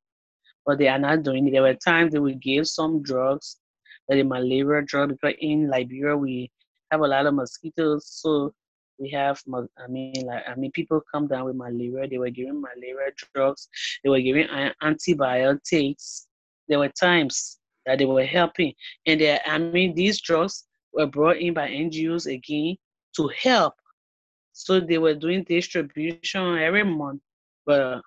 [0.66, 1.52] but they are not doing it.
[1.52, 3.58] There were times they would give some drugs,
[4.08, 6.52] like malaria drug, because in Liberia we
[6.92, 8.54] have a lot of mosquitoes, so
[9.00, 9.42] we have,
[9.78, 12.08] I mean, like, I mean, people come down with malaria.
[12.08, 13.70] They were giving malaria drugs.
[14.04, 14.48] They were giving
[14.82, 16.28] antibiotics.
[16.68, 18.74] There were times that they were helping,
[19.06, 22.78] and they, I mean, these drugs were brought in by NGOs again
[23.16, 23.74] to help.
[24.54, 27.22] So they were doing distribution every month,
[27.66, 28.02] but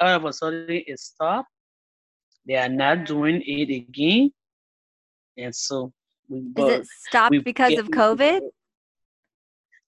[0.00, 1.48] all of a sudden it stopped.
[2.46, 4.32] They are not doing it again,
[5.36, 5.92] and so
[6.28, 6.38] we.
[6.38, 8.40] Is but it stopped because of COVID?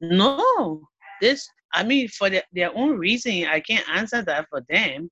[0.00, 0.86] No,
[1.20, 1.48] this.
[1.72, 5.10] I mean, for the, their own reason, I can't answer that for them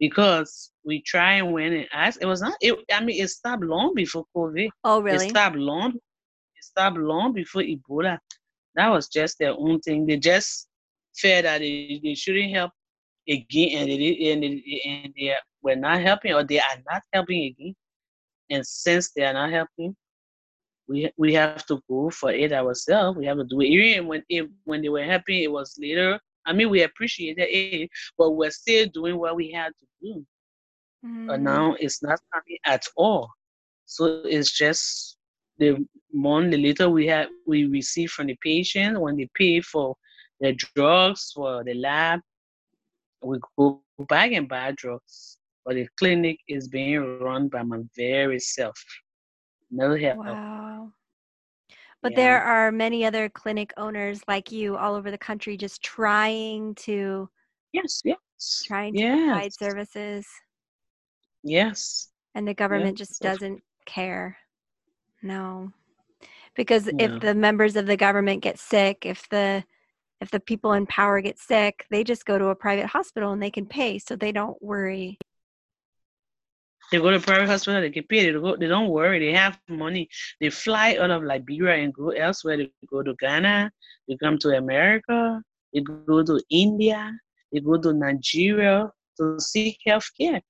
[0.00, 2.20] because we try and went and ask.
[2.20, 2.54] It was not.
[2.60, 4.68] It, I mean, it stopped long before COVID.
[4.84, 5.26] Oh, really?
[5.26, 5.94] It stopped long.
[5.94, 8.18] It stopped long before Ebola.
[8.74, 10.06] That was just their own thing.
[10.06, 10.68] They just
[11.16, 12.72] felt that they, they shouldn't help
[13.28, 17.44] again, and they and they, and they were not helping, or they are not helping
[17.44, 17.74] again.
[18.50, 19.96] And since they are not helping,
[20.88, 23.18] we we have to go for it ourselves.
[23.18, 23.66] We have to do it.
[23.66, 26.18] Even when it, when they were helping, it was later.
[26.46, 27.86] I mean, we appreciated it, eh,
[28.18, 30.26] but we're still doing what we had to do.
[31.04, 31.26] Mm-hmm.
[31.26, 33.30] But now it's not coming at all.
[33.86, 35.16] So it's just
[35.58, 39.96] the money later we have we receive from the patient when they pay for
[40.40, 42.20] the drugs for the lab,
[43.22, 45.38] we go back and buy drugs.
[45.64, 48.82] But the clinic is being run by my very self.
[49.70, 50.18] No help.
[50.18, 50.92] Wow.
[52.02, 52.16] But yeah.
[52.16, 57.30] there are many other clinic owners like you all over the country just trying to
[57.74, 58.62] Yes, yes.
[58.64, 59.30] Trying to yes.
[59.32, 60.26] provide services.
[61.44, 62.08] Yes.
[62.34, 64.38] And the government just doesn't care.
[65.22, 65.72] No.
[66.56, 69.64] Because if the members of the government get sick, if the
[70.20, 73.42] if the people in power get sick, they just go to a private hospital and
[73.42, 75.18] they can pay so they don't worry.
[76.90, 79.58] They go to private hospital, they can pay, they, go, they don't worry, they have
[79.68, 80.08] money.
[80.40, 82.56] They fly out of Liberia and go elsewhere.
[82.58, 83.70] They go to Ghana,
[84.06, 87.12] they come to America, they go to India,
[87.52, 90.40] they go to Nigeria to seek health care.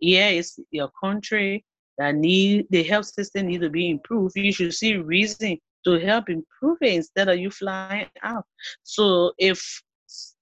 [0.00, 1.64] Yeah, it's your country
[1.98, 4.36] that need the health system need to be improved.
[4.36, 8.44] You should see reason to help improve it instead of you flying out.
[8.82, 9.82] So if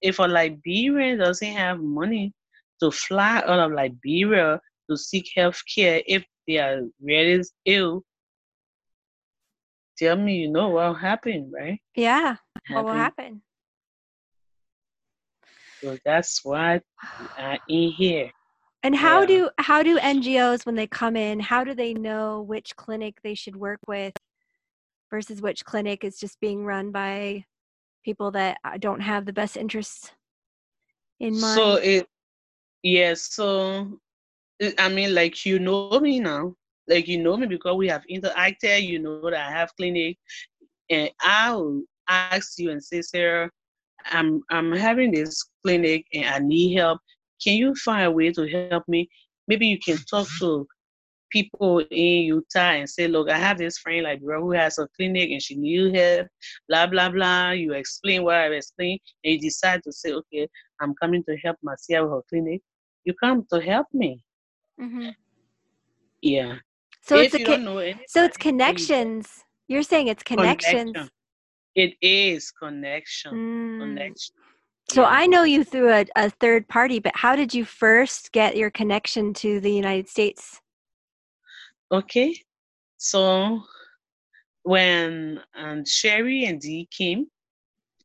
[0.01, 2.33] if a Liberian doesn't have money
[2.81, 8.03] to fly out of Liberia to seek health care if they are really ill,
[9.97, 11.79] tell me you know what will happen, right?
[11.95, 12.37] Yeah.
[12.69, 13.41] What will happen?
[15.81, 16.81] So that's why
[17.37, 18.31] I'm in here.
[18.83, 19.27] And how yeah.
[19.27, 23.33] do how do NGOs when they come in, how do they know which clinic they
[23.33, 24.13] should work with
[25.09, 27.45] versus which clinic is just being run by
[28.05, 30.11] people that uh, don't have the best interests
[31.19, 31.55] in mind?
[31.55, 32.07] So it
[32.83, 33.99] yes, so
[34.77, 36.55] I mean like you know me now.
[36.87, 40.17] Like you know me because we have interacted, you know that I have clinic
[40.89, 43.49] and I'll ask you and say, Sarah,
[44.05, 46.99] I'm I'm having this clinic and I need help.
[47.43, 49.09] Can you find a way to help me?
[49.47, 50.67] Maybe you can talk to
[51.31, 54.87] people in Utah and say, look, I have this friend like girl who has a
[54.95, 56.27] clinic and she needs help,
[56.69, 57.51] blah blah blah.
[57.51, 60.47] You explain what I've explained, and you decide to say, okay,
[60.79, 62.61] I'm coming to help Marcia with her clinic.
[63.05, 64.23] You come to help me.
[64.81, 65.09] Mm-hmm.
[66.21, 66.55] Yeah.
[67.01, 69.43] So if it's a con- so it's connections.
[69.67, 70.93] You're saying it's connections.
[70.93, 71.09] Connection.
[71.75, 73.33] It is connection.
[73.33, 73.79] Mm.
[73.79, 74.35] Connection.
[74.89, 75.09] So yeah.
[75.09, 78.71] I know you through a, a third party, but how did you first get your
[78.71, 80.61] connection to the United States?
[81.91, 82.35] Okay,
[82.97, 83.61] so
[84.63, 87.27] when um, Sherry and Dee came,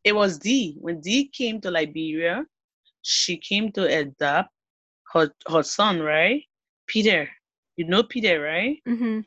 [0.05, 0.77] it was Dee.
[0.81, 2.45] When Dee came to Liberia,
[3.03, 4.51] she came to adopt
[5.13, 6.43] her, her son, right?
[6.87, 7.29] Peter.
[7.77, 8.79] You know Peter, right?
[8.89, 9.21] Mm-hmm.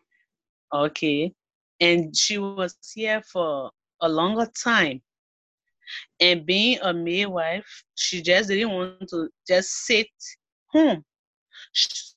[0.74, 1.34] Okay.
[1.80, 5.02] And she was here for a longer time.
[6.20, 10.08] And being a midwife, she just didn't want to just sit
[10.72, 10.88] home.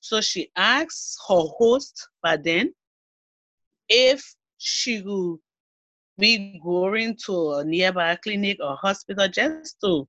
[0.01, 2.75] So she asked her host by then
[3.89, 5.39] if she would
[6.19, 10.09] be going to a nearby clinic or hospital just to,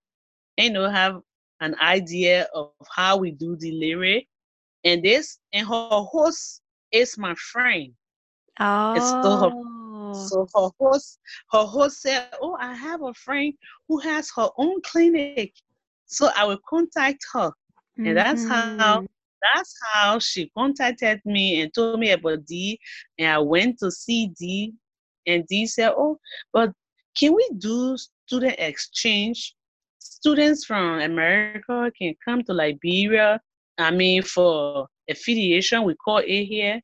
[0.58, 1.22] you know, have
[1.62, 4.28] an idea of how we do delivery.
[4.84, 7.94] And this, and her host is my friend.
[8.60, 9.20] Oh.
[9.22, 9.52] so her,
[10.14, 11.20] so her host,
[11.52, 13.54] her host said, "Oh, I have a friend
[13.88, 15.54] who has her own clinic,
[16.06, 18.08] so I will contact her." Mm-hmm.
[18.08, 19.06] And that's how mm-hmm.
[19.54, 22.80] that's how she contacted me and told me about D.
[23.18, 24.74] And I went to see Dee,
[25.28, 26.20] and D said, "Oh,
[26.54, 26.72] but
[27.18, 29.56] can we do student exchange?
[30.00, 33.40] Students from America can come to Liberia.
[33.78, 36.82] I mean, for affiliation, we call it here.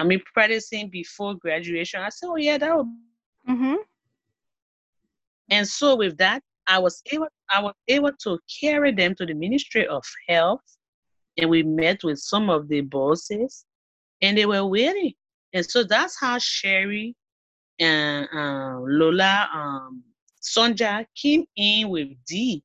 [0.00, 2.86] I mean, practicing before graduation." I said, "Oh yeah, that would."
[3.48, 3.76] Mm-hmm.
[5.50, 9.34] And so with that, I was able I was able to carry them to the
[9.34, 10.62] Ministry of Health
[11.36, 13.64] and we met with some of the bosses
[14.22, 15.14] and they were waiting.
[15.52, 17.16] And so that's how Sherry
[17.78, 20.04] and uh, Lola um,
[20.40, 22.62] Sonja came in with D.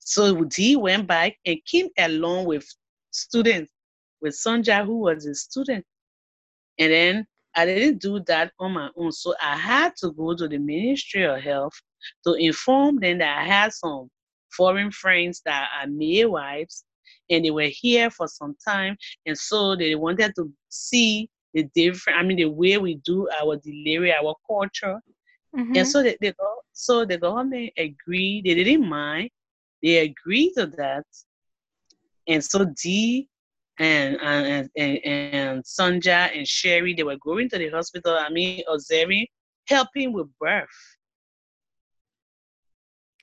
[0.00, 2.66] So D went back and came along with
[3.10, 3.70] students,
[4.20, 5.84] with Sonja, who was a student.
[6.80, 9.12] And then I didn't do that on my own.
[9.12, 11.74] So I had to go to the Ministry of Health
[12.26, 14.08] to inform them that I had some
[14.56, 16.84] foreign friends that are midwives
[17.30, 22.18] and they were here for some time and so they wanted to see the different
[22.18, 25.00] i mean the way we do our delivery our culture
[25.56, 25.76] mm-hmm.
[25.76, 26.32] and so they, they
[26.72, 29.30] so the government agreed they didn't mind
[29.82, 31.04] they agreed to that
[32.26, 33.28] and so Dee
[33.80, 38.14] and and and, and Sonja and Sherry, they were going to the hospital.
[38.14, 39.26] I mean, observing,
[39.66, 40.68] helping with birth.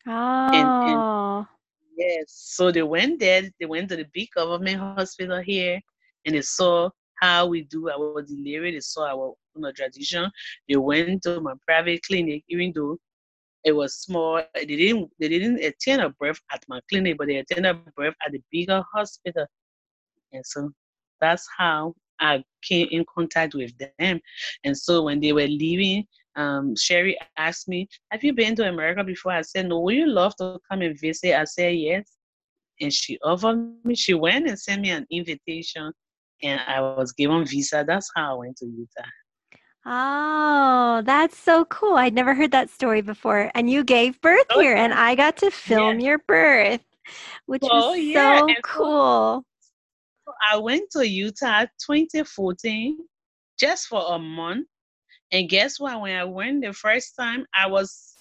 [0.07, 0.47] Oh.
[0.47, 1.47] And, and, oh.
[1.95, 3.43] yes, so they went there.
[3.59, 5.79] They went to the big government hospital here,
[6.25, 6.89] and they saw
[7.21, 8.71] how we do our delivery.
[8.71, 10.31] They saw our you know, tradition.
[10.67, 12.97] They went to my private clinic, even though
[13.63, 14.41] it was small.
[14.55, 18.15] They didn't they didn't attend a birth at my clinic, but they attended a birth
[18.25, 19.45] at the bigger hospital.
[20.37, 20.71] And so
[21.19, 24.19] that's how I came in contact with them.
[24.63, 29.03] And so when they were leaving, um, Sherry asked me, Have you been to America
[29.03, 29.33] before?
[29.33, 31.39] I said, No, would you love to come and visit?
[31.39, 32.11] I said, Yes.
[32.79, 35.91] And she offered me, she went and sent me an invitation,
[36.43, 37.83] and I was given visa.
[37.87, 39.09] That's how I went to Utah.
[39.89, 41.95] Oh, that's so cool.
[41.95, 43.49] I'd never heard that story before.
[43.55, 46.07] And you gave birth oh, here, and I got to film yeah.
[46.07, 46.83] your birth,
[47.45, 49.45] which oh, was so cool.
[50.51, 52.97] I went to Utah 2014
[53.59, 54.67] just for a month.
[55.31, 56.01] And guess what?
[56.01, 58.13] When I went the first time, I was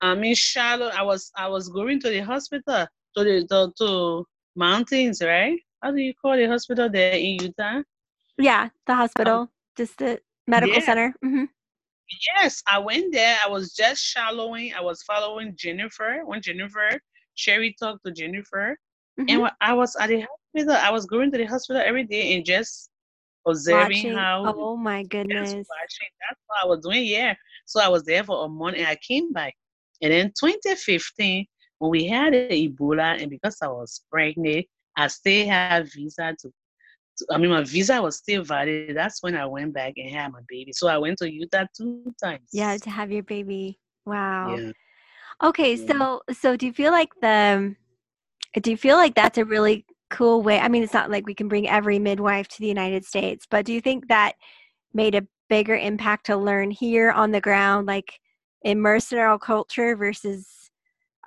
[0.00, 0.94] I'm in Charlotte.
[0.94, 2.86] I was I was going to the hospital
[3.16, 4.26] to the to, to
[4.56, 5.58] mountains, right?
[5.82, 7.82] How do you call the hospital there in Utah?
[8.38, 9.40] Yeah, the hospital.
[9.40, 10.84] Um, just the medical yeah.
[10.84, 11.14] center.
[11.24, 11.44] Mm-hmm.
[12.36, 13.36] Yes, I went there.
[13.44, 14.72] I was just shallowing.
[14.74, 17.00] I was following Jennifer when Jennifer
[17.34, 18.76] Sherry talked to Jennifer,
[19.18, 19.42] mm-hmm.
[19.42, 20.39] and I was at the hospital.
[20.56, 22.90] I was going to the hospital every day and just
[23.46, 24.12] observing watching.
[24.12, 24.44] how.
[24.46, 25.52] Oh my goodness!
[25.52, 25.66] That's
[26.46, 27.04] what I was doing.
[27.04, 27.34] Yeah,
[27.66, 29.54] so I was there for a month and I came back.
[30.02, 31.46] And then 2015,
[31.78, 36.50] when we had Ebola, and because I was pregnant, I still had visa to
[37.30, 38.96] I mean, my visa was still valid.
[38.96, 40.72] That's when I went back and had my baby.
[40.72, 42.48] So I went to Utah two times.
[42.52, 43.78] Yeah, to have your baby.
[44.06, 44.56] Wow.
[44.56, 44.70] Yeah.
[45.42, 45.86] Okay, yeah.
[45.86, 47.74] so so do you feel like the
[48.60, 50.58] do you feel like that's a really cool way?
[50.58, 53.64] I mean, it's not like we can bring every midwife to the United States, but
[53.64, 54.34] do you think that
[54.92, 58.20] made a bigger impact to learn here on the ground, like
[58.62, 60.70] immerse in our culture versus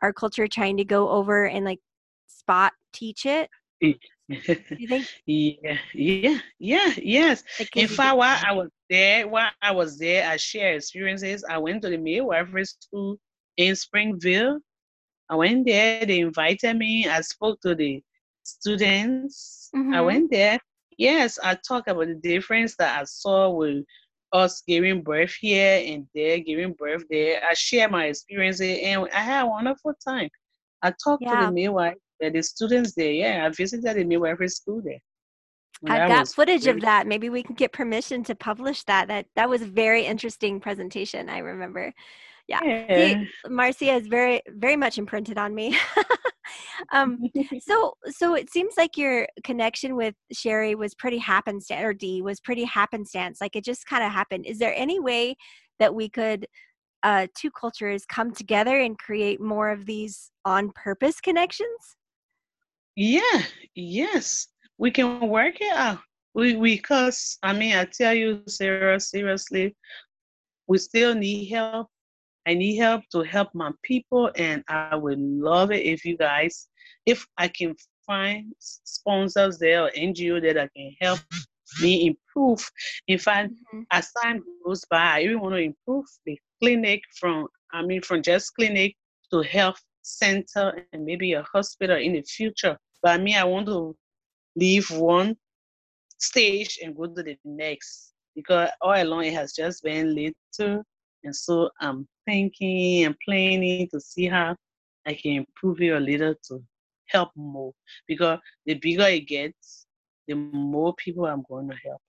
[0.01, 1.79] our culture trying to go over and like
[2.27, 3.49] spot teach it?
[3.81, 5.07] you think?
[5.25, 7.43] Yeah, yeah, yeah, yes.
[7.75, 11.43] In fact, while I was there, while I was there, I shared experiences.
[11.49, 13.17] I went to the midwifery school
[13.57, 14.59] in Springville.
[15.29, 16.05] I went there.
[16.05, 17.07] They invited me.
[17.07, 18.01] I spoke to the
[18.44, 19.70] students.
[19.76, 19.94] Mm-hmm.
[19.94, 20.60] I went there.
[20.98, 23.84] Yes, I talked about the difference that I saw with
[24.32, 27.41] us giving birth here and there, giving birth there.
[27.50, 30.30] I share my experiences, and I had a wonderful time.
[30.82, 31.39] I talked yeah.
[31.39, 31.96] to the midwife
[32.32, 33.12] the students there.
[33.12, 35.00] Yeah, I visited the midwifery school there.
[35.86, 37.08] I've got footage of that.
[37.08, 39.10] Maybe we can get permission to publish that.
[39.10, 41.30] That that was a very interesting presentation.
[41.30, 41.91] I remember.
[42.48, 42.96] Yeah, yeah.
[42.96, 45.78] See, Marcia is very very much imprinted on me.
[46.93, 47.20] um,
[47.62, 52.39] so so it seems like your connection with Sherry was pretty happenstance, or D was
[52.39, 53.39] pretty happenstance.
[53.41, 54.45] Like it just kind of happened.
[54.45, 55.36] Is there any way
[55.80, 56.47] that we could
[57.04, 61.97] uh, two cultures come together and create more of these on purpose connections?
[62.95, 63.43] Yeah,
[63.76, 64.47] yes,
[64.78, 65.99] we can work it out.
[66.36, 69.76] We we cause I mean I tell you Sarah seriously,
[70.68, 71.89] we still need help.
[72.46, 76.68] I need help to help my people, and I would love it if you guys,
[77.06, 77.76] if I can
[78.06, 81.20] find sponsors there or NGO that I can help
[81.82, 82.70] me improve.
[83.08, 83.82] In fact, mm-hmm.
[83.91, 88.22] as time goes by, I even want to improve the clinic from I mean from
[88.22, 88.96] just clinic
[89.32, 92.78] to health center and maybe a hospital in the future.
[93.02, 93.96] But me, I want to
[94.56, 95.36] leave one
[96.18, 100.84] stage and go to the next because all along it has just been little.
[101.24, 104.55] And so I'm thinking and planning to see how
[105.05, 106.63] I can improve it a little to
[107.07, 107.74] help more.
[108.07, 109.86] Because the bigger it gets,
[110.28, 112.01] the more people I'm going to help.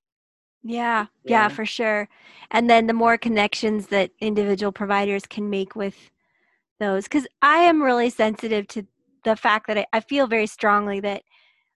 [0.62, 2.08] Yeah, yeah, yeah, for sure.
[2.50, 6.10] And then the more connections that individual providers can make with
[6.80, 8.86] those because i am really sensitive to
[9.24, 11.22] the fact that I, I, feel very strongly that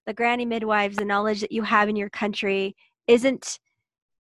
[0.05, 2.75] the granny midwives the knowledge that you have in your country
[3.07, 3.59] isn't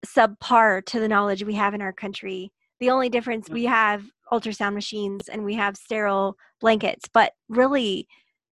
[0.05, 4.73] subpar to the knowledge we have in our country the only difference we have ultrasound
[4.73, 8.07] machines and we have sterile blankets but really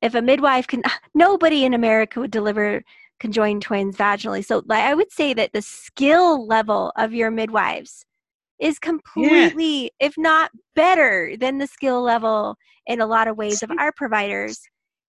[0.02, 0.82] if a midwife can
[1.14, 2.82] nobody in america would deliver
[3.18, 8.04] conjoined twins vaginally so i would say that the skill level of your midwives
[8.58, 10.06] is completely, yeah.
[10.06, 12.56] if not better, than the skill level
[12.86, 14.60] in a lot of ways of our providers.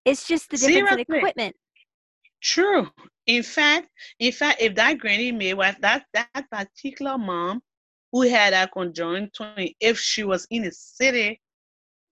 [0.06, 1.06] It's just the difference Seriously.
[1.10, 1.56] in equipment.
[2.42, 2.90] True.
[3.26, 3.88] In fact,
[4.20, 7.62] in fact, if that granny midwife, that that particular mom
[8.12, 11.42] who had a conjoined twin, if she was in a city,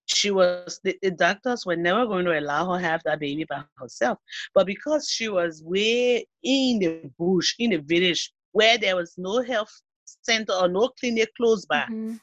[0.08, 3.64] she was the, the, doctors were never going to allow her have that baby by
[3.78, 4.20] herself.
[4.54, 9.42] But because she was way in the bush in the village where there was no
[9.42, 9.72] health
[10.06, 11.82] center or no clinic close by.
[11.82, 12.16] Mm-hmm.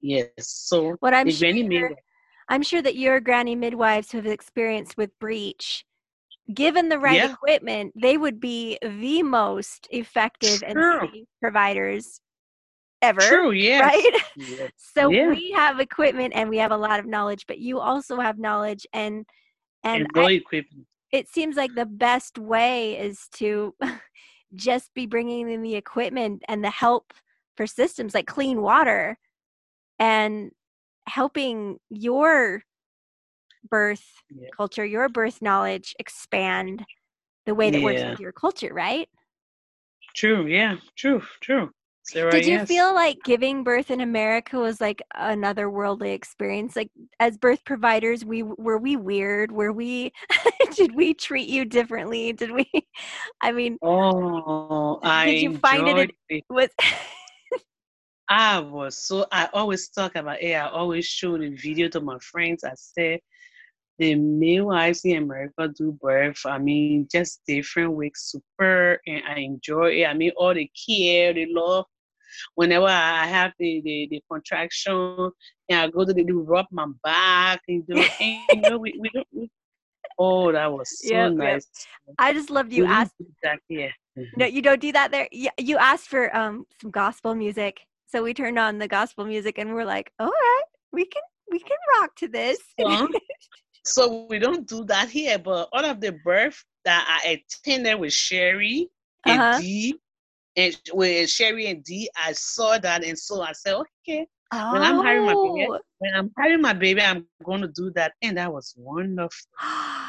[0.00, 1.90] yes so what i'm sure,
[2.48, 5.84] i'm sure that your granny midwives who have experienced with breech
[6.54, 7.32] given the right yeah.
[7.32, 10.78] equipment they would be the most effective and
[11.40, 12.20] providers
[13.02, 13.20] ever.
[13.20, 13.80] True, yeah.
[13.80, 14.22] Right?
[14.36, 14.68] Yeah.
[14.76, 15.30] so yeah.
[15.30, 18.86] we have equipment and we have a lot of knowledge, but you also have knowledge
[18.92, 19.26] and
[19.82, 20.86] and, and I, equipment.
[21.12, 23.74] It seems like the best way is to
[24.54, 27.12] just be bringing in the equipment and the help
[27.56, 29.18] for systems like clean water
[29.98, 30.52] and
[31.08, 32.62] helping your
[33.68, 34.48] birth yeah.
[34.56, 36.84] culture, your birth knowledge expand
[37.46, 37.84] the way that yeah.
[37.84, 39.08] works with your culture, right?
[40.14, 41.70] True, yeah, true, true.
[42.10, 42.68] Sarah, Did you yes.
[42.68, 46.74] feel like giving birth in America was like another worldly experience?
[46.74, 46.90] Like
[47.20, 49.52] as birth providers, we were we weird?
[49.52, 50.12] Were we
[50.74, 52.32] did we treat you differently?
[52.32, 52.66] Did we
[53.42, 56.70] I mean Oh did I you find it, it was
[58.30, 60.54] I was so I always talk about it.
[60.54, 62.64] I always show the video to my friends.
[62.64, 63.20] I say
[63.98, 66.40] the midwives in America do birth.
[66.46, 70.06] I mean, just different weeks, super, and I enjoy it.
[70.06, 71.84] I mean, all the care, the love
[72.54, 75.30] whenever I have the, the, the contraction
[75.68, 78.94] and I go to the do rub my back and do and, you know we,
[79.00, 79.50] we don't we,
[80.18, 81.66] oh that was so yep, nice.
[82.06, 82.16] Yep.
[82.18, 83.88] I just loved you asked that yeah.
[84.36, 85.28] No, you don't do that there.
[85.30, 87.80] You, you asked for um some gospel music.
[88.06, 90.62] So we turned on the gospel music and we're like, all right,
[90.92, 92.58] we can we can rock to this.
[93.84, 98.12] so we don't do that here, but all of the birth that I attended with
[98.12, 98.88] Sherry
[99.26, 99.60] uh-huh.
[100.58, 104.26] And with Sherry and D, I saw that, and so I said, okay.
[104.52, 104.72] Oh.
[104.72, 105.78] When I'm having my baby, oh.
[105.98, 109.46] when I'm having my baby, I'm going to do that, and that was wonderful.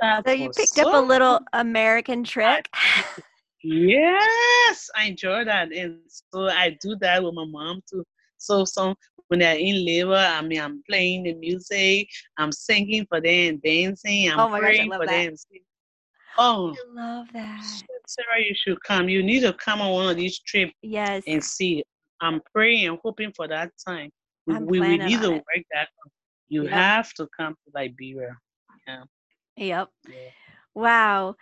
[0.00, 2.70] That so you picked so up a little American trick.
[3.62, 8.02] yes, I enjoy that, and so I do that with my mom too.
[8.38, 8.94] So some
[9.28, 12.08] when they're in labor, I mean, I'm playing the music,
[12.38, 15.26] I'm singing for them, dancing, I'm oh praying gosh, for that.
[15.26, 15.36] them.
[16.42, 17.62] Oh, I love that.
[18.06, 19.10] Sarah, you should come.
[19.10, 20.72] You need to come on one of these trips.
[20.80, 21.22] Yes.
[21.26, 21.84] And see.
[22.22, 24.10] I'm praying and hoping for that time.
[24.46, 25.88] We, we, we need to work that.
[26.48, 26.72] You yep.
[26.72, 28.36] have to come to Liberia.
[28.86, 29.02] Yeah.
[29.56, 29.88] Yep.
[30.08, 30.14] Yeah.
[30.74, 31.34] Wow.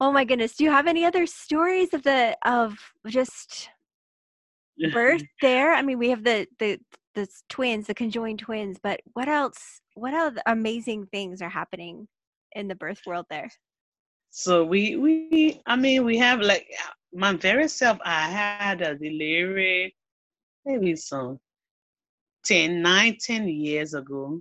[0.00, 0.56] Oh my goodness.
[0.56, 3.68] Do you have any other stories of the of just
[4.92, 5.74] birth there?
[5.74, 6.78] I mean, we have the the
[7.14, 9.80] the twins, the conjoined twins, but what else?
[9.94, 12.08] What other amazing things are happening
[12.52, 13.50] in the birth world there?
[14.30, 16.68] So we we I mean we have like
[17.12, 19.94] my very self I had a delivery
[20.64, 21.40] maybe some
[22.44, 24.40] 10, 9, 10 years ago.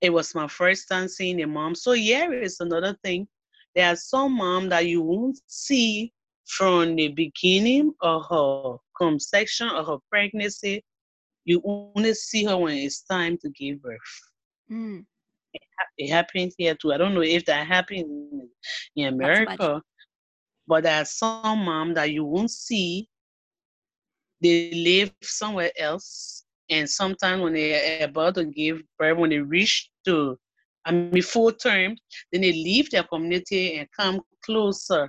[0.00, 1.74] It was my first time seeing a mom.
[1.74, 3.26] So here is another thing.
[3.74, 6.12] There are some mom that you won't see
[6.46, 10.84] from the beginning of her conception or her pregnancy.
[11.44, 14.00] You only see her when it's time to give birth.
[14.70, 15.04] Mm
[15.96, 16.92] it happens here too.
[16.92, 18.04] I don't know if that happens
[18.96, 19.82] in America,
[20.66, 23.08] but there's some mom that you won't see.
[24.40, 29.88] They live somewhere else, and sometimes when they're about to give birth, when they reach
[30.06, 30.36] to,
[30.84, 31.96] I mean, full term,
[32.32, 35.08] then they leave their community and come closer,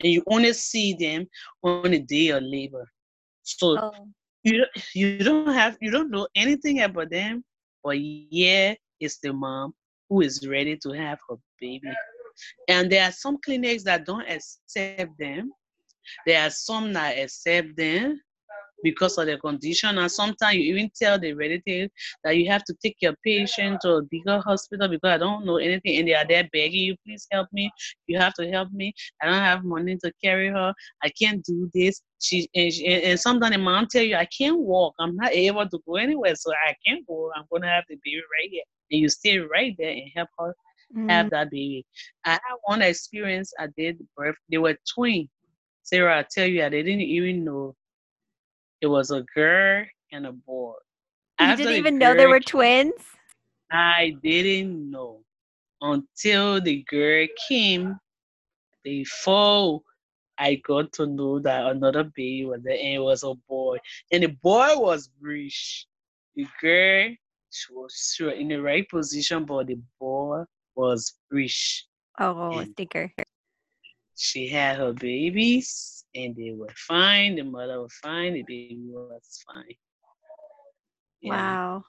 [0.00, 1.26] and you only see them
[1.62, 2.88] on the day of labor.
[3.42, 4.08] So oh.
[4.44, 4.64] you
[4.94, 7.44] you don't have you don't know anything about them,
[7.82, 9.74] but yeah, it's the mom
[10.10, 11.92] who is ready to have her baby.
[12.68, 15.52] And there are some clinics that don't accept them.
[16.26, 18.20] There are some that accept them
[18.82, 19.98] because of their condition.
[19.98, 21.90] And sometimes you even tell the relative
[22.24, 25.58] that you have to take your patient to a bigger hospital because I don't know
[25.58, 25.98] anything.
[25.98, 27.70] And they are there begging you, please help me.
[28.06, 28.94] You have to help me.
[29.22, 30.74] I don't have money to carry her.
[31.04, 32.02] I can't do this.
[32.20, 34.94] She and, she, and sometimes the mom tell you, I can't walk.
[34.98, 37.30] I'm not able to go anywhere, so I can't go.
[37.36, 40.54] I'm gonna have the baby right here and you stay right there and help her
[40.94, 41.08] mm-hmm.
[41.08, 41.84] have that baby.
[42.24, 44.36] I had one experience I did birth.
[44.50, 45.28] They were twins.
[45.82, 47.74] Sarah, I tell you, I didn't even know
[48.80, 50.74] it was a girl and a boy.
[51.38, 52.92] You After didn't even know they were twins?
[53.72, 55.20] I didn't know
[55.80, 57.98] until the girl came.
[58.82, 59.82] Before
[60.38, 63.76] I got to know that another baby was there and it was a boy.
[64.10, 65.86] And the boy was breech.
[66.34, 67.10] The girl
[67.50, 70.44] she was sure in the right position, but the ball
[70.74, 71.86] was breech.
[72.18, 73.12] Oh, sticker.
[74.16, 77.36] She had her babies, and they were fine.
[77.36, 78.34] The mother was fine.
[78.34, 79.74] The baby was fine.
[81.20, 81.30] Yeah.
[81.30, 81.84] Wow.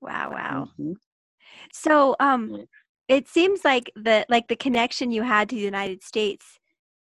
[0.00, 0.68] Wow, wow.
[0.78, 0.92] Mm-hmm.
[1.72, 2.66] So, um,
[3.08, 6.58] it seems like the like the connection you had to the United States.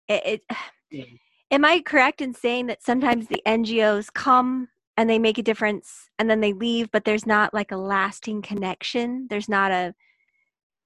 [0.09, 0.43] It, it
[0.91, 1.05] yeah.
[1.51, 6.09] am I correct in saying that sometimes the NGOs come and they make a difference
[6.19, 9.27] and then they leave, but there's not like a lasting connection.
[9.29, 9.95] There's not a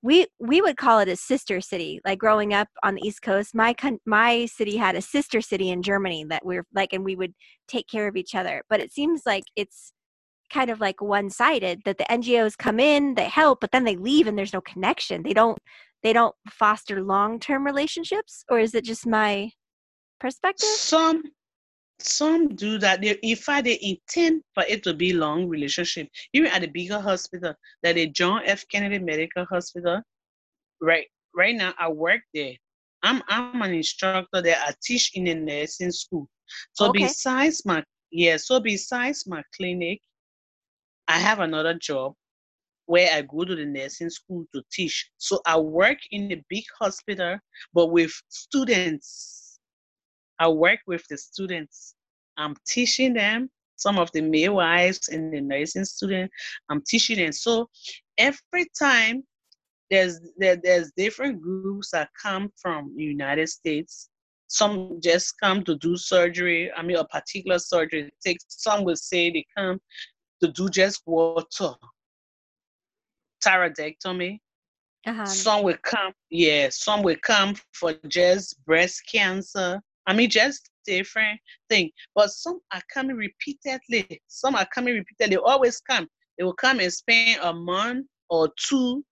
[0.01, 2.01] we we would call it a sister city.
[2.05, 5.71] Like growing up on the east coast my con- my city had a sister city
[5.71, 7.35] in germany that we are like and we would
[7.67, 8.63] take care of each other.
[8.71, 9.93] But it seems like it's
[10.53, 14.27] kind of like one-sided that the ngos come in they help but then they leave
[14.27, 15.23] and there's no connection.
[15.23, 15.59] They don't
[16.03, 19.51] they don't foster long-term relationships or is it just my
[20.21, 20.69] perspective?
[20.69, 21.25] Some
[22.01, 23.01] some do that.
[23.01, 26.09] They, in fact, they intend for it to be long relationship.
[26.33, 28.65] Even at the bigger hospital, that the John F.
[28.69, 30.01] Kennedy Medical Hospital,
[30.81, 32.55] right right now I work there.
[33.03, 34.59] I'm I'm an instructor there.
[34.61, 36.29] I teach in a nursing school.
[36.73, 37.05] So okay.
[37.05, 40.01] besides my yeah, so besides my clinic,
[41.09, 42.15] I have another job
[42.87, 45.11] where I go to the nursing school to teach.
[45.19, 47.39] So I work in a big hospital,
[47.75, 49.48] but with students
[50.39, 51.95] I work with the students.
[52.37, 56.35] I'm teaching them some of the midwives and the nursing students.
[56.69, 57.33] I'm teaching them.
[57.33, 57.69] So
[58.19, 59.25] every time
[59.91, 64.11] there's there, there's different groups that come from the United States.
[64.49, 66.71] Some just come to do surgery.
[66.73, 68.11] I mean, a particular surgery.
[68.25, 69.81] Take some will say they come
[70.43, 71.75] to do just water
[73.45, 74.39] thyroidectomy.
[75.07, 75.27] Uh-huh.
[75.27, 76.69] Some will come, yeah.
[76.71, 79.81] Some will come for just breast cancer.
[80.09, 81.39] I mean, just different
[81.69, 81.91] thing.
[82.15, 84.23] But some are coming repeatedly.
[84.27, 85.37] Some are coming repeatedly.
[85.37, 86.09] They always come.
[86.39, 89.05] They will come and spend a month or two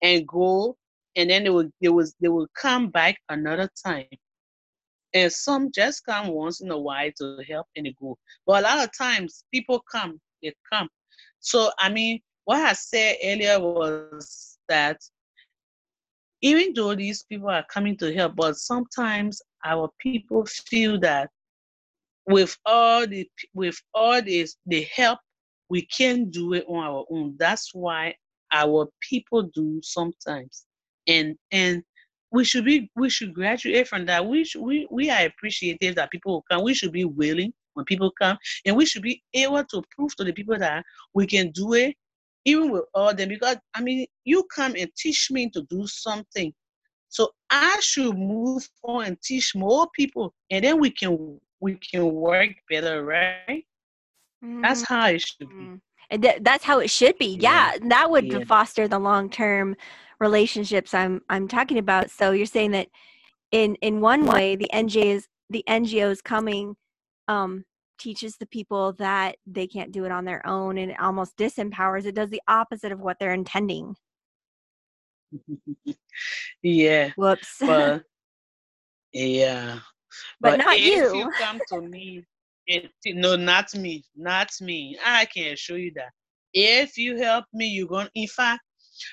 [0.00, 0.76] and go,
[1.16, 4.06] and then they will they will they will come back another time.
[5.12, 8.16] And some just come once in a while to help and they go.
[8.46, 10.88] But a lot of times people come, they come.
[11.40, 15.00] So I mean, what I said earlier was that
[16.42, 21.30] even though these people are coming to help, but sometimes our people feel that
[22.26, 25.18] with all the with all this the help
[25.68, 27.36] we can't do it on our own.
[27.38, 28.14] That's why
[28.52, 30.66] our people do sometimes.
[31.06, 31.82] And and
[32.30, 34.26] we should be we should graduate from that.
[34.26, 36.62] We should, we we are appreciative that people come.
[36.62, 40.24] We should be willing when people come and we should be able to prove to
[40.24, 41.96] the people that we can do it
[42.44, 43.30] even with all them.
[43.30, 46.52] Because i mean you come and teach me to do something
[47.14, 52.12] so I should move on and teach more people, and then we can we can
[52.12, 53.64] work better, right?
[54.44, 54.62] Mm-hmm.
[54.62, 55.54] That's how it should be.
[55.54, 55.74] Mm-hmm.
[56.10, 57.38] And th- that's how it should be.
[57.40, 57.88] Yeah, yeah.
[57.90, 58.42] that would yeah.
[58.48, 59.76] foster the long term
[60.18, 62.10] relationships I'm I'm talking about.
[62.10, 62.88] So you're saying that
[63.52, 66.74] in in one way, the NGOs the NGOs coming
[67.28, 67.64] um,
[67.96, 72.06] teaches the people that they can't do it on their own, and it almost disempowers.
[72.06, 73.94] It does the opposite of what they're intending.
[76.62, 77.10] yeah.
[77.16, 77.56] Whoops.
[77.60, 78.02] But
[79.12, 79.78] yeah.
[80.40, 81.16] But, but not if you.
[81.16, 82.24] you come to me,
[82.66, 84.96] it, no, not me, not me.
[85.04, 86.12] I can show you that.
[86.52, 88.10] If you help me, you're gonna.
[88.14, 88.62] In fact,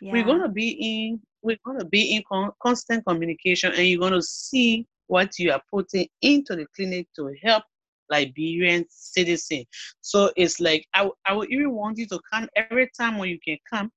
[0.01, 0.13] yeah.
[0.13, 1.19] we're gonna be in.
[1.41, 6.07] We're gonna be in con- constant communication, and you're gonna see what you are putting
[6.21, 7.63] into the clinic to help
[8.09, 9.65] Liberian citizens.
[10.01, 13.39] So it's like I, I would even want you to come every time when you
[13.43, 13.91] can come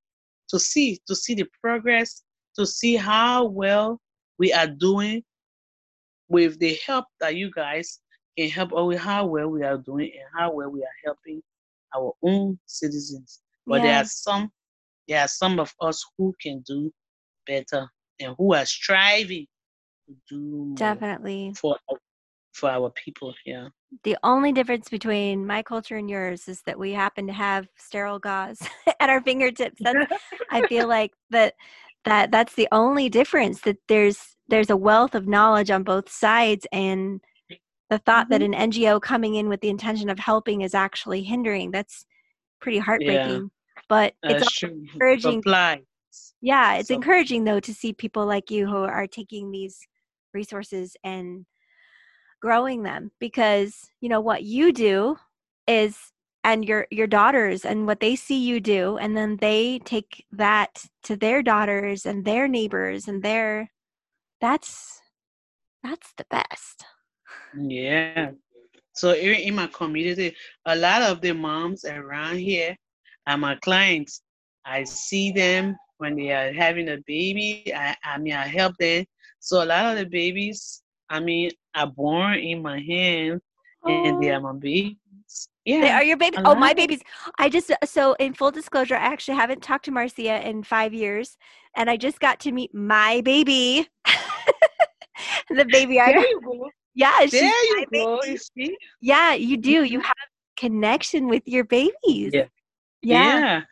[0.48, 2.22] to see to see the progress,
[2.56, 4.00] to see how well
[4.38, 5.22] we are doing
[6.28, 8.00] with the help that you guys
[8.36, 11.42] can help or with how well we are doing and how well we are helping
[11.96, 13.40] our own citizens.
[13.66, 14.50] But there are some
[15.08, 16.92] there are some of us who can do
[17.46, 17.88] better
[18.20, 19.46] and who are striving
[20.06, 21.52] to do definitely.
[21.56, 21.76] for
[22.52, 23.68] for our people yeah
[24.02, 28.18] the only difference between my culture and yours is that we happen to have sterile
[28.18, 28.60] gauze
[29.00, 30.12] at our fingertips that's,
[30.50, 31.54] i feel like that
[32.04, 36.66] that that's the only difference that there's there's a wealth of knowledge on both sides
[36.72, 37.20] and
[37.90, 38.42] the thought mm-hmm.
[38.52, 42.04] that an ngo coming in with the intention of helping is actually hindering that's
[42.60, 43.82] pretty heartbreaking yeah.
[43.88, 45.42] but it's encouraging
[46.40, 46.94] yeah it's so.
[46.94, 49.78] encouraging though to see people like you who are taking these
[50.32, 51.46] resources and
[52.44, 55.16] growing them because you know what you do
[55.66, 55.96] is
[56.44, 60.84] and your your daughters and what they see you do and then they take that
[61.02, 63.70] to their daughters and their neighbors and their
[64.42, 65.00] that's
[65.82, 66.84] that's the best.
[67.56, 68.32] Yeah.
[68.92, 70.36] So in, in my community
[70.66, 72.76] a lot of the moms around here
[73.26, 74.20] are my clients.
[74.66, 77.72] I see them when they are having a baby.
[77.74, 79.06] I, I mean i help them.
[79.40, 83.42] So a lot of the babies I mean, are born in my hands
[83.84, 84.04] oh.
[84.04, 84.96] and they are my babies.
[85.64, 85.80] Yeah.
[85.80, 86.36] They are your baby.
[86.44, 87.00] Oh, my babies.
[87.38, 91.38] I just so in full disclosure, I actually haven't talked to Marcia in five years,
[91.74, 93.88] and I just got to meet my baby.
[95.50, 96.70] the baby I There you go.
[96.94, 98.20] yeah, There you go.
[98.20, 98.32] baby.
[98.32, 98.76] You see?
[99.00, 99.84] Yeah, you do.
[99.84, 100.06] You mm-hmm.
[100.06, 100.14] have
[100.56, 102.32] connection with your babies.
[102.32, 102.46] Yeah.
[103.02, 103.62] Yeah.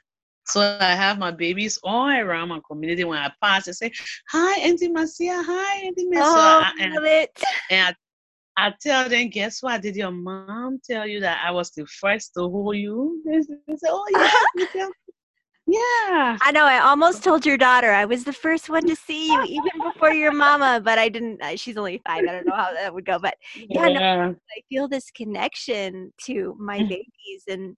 [0.53, 3.05] So I have my babies all around my community.
[3.05, 3.91] When I pass, they say,
[4.31, 5.43] "Hi, Auntie Marcia.
[5.43, 7.43] Hi, Auntie Marcia." Oh, I- and love it.
[7.71, 7.97] and
[8.59, 9.81] I, I tell them, "Guess what?
[9.81, 13.55] Did your mom tell you that I was the first to hold you?" They, say-
[13.67, 14.95] they say, "Oh yeah, you tell me."
[15.69, 16.67] yeah." I know.
[16.67, 20.11] I almost told your daughter I was the first one to see you, even before
[20.13, 21.43] your mama, but I didn't.
[21.43, 22.25] uh, She's only five.
[22.29, 23.37] I don't know how that would go, but
[23.71, 24.01] Yeah, no,
[24.55, 27.75] I feel this connection to my babies, and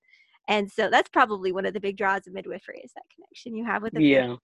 [0.49, 3.65] and so that's probably one of the big draws of midwifery is that connection you
[3.65, 4.37] have with the yeah.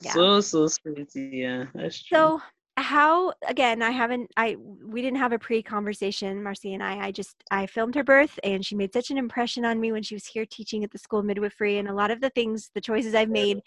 [0.00, 0.12] Yeah.
[0.12, 1.10] So so sweet.
[1.14, 2.16] Yeah, that's true.
[2.16, 2.42] So
[2.76, 3.82] how again?
[3.82, 4.30] I haven't.
[4.36, 7.06] I we didn't have a pre-conversation, Marcy and I.
[7.06, 10.02] I just I filmed her birth, and she made such an impression on me when
[10.02, 11.78] she was here teaching at the school of midwifery.
[11.78, 13.58] And a lot of the things, the choices I've made,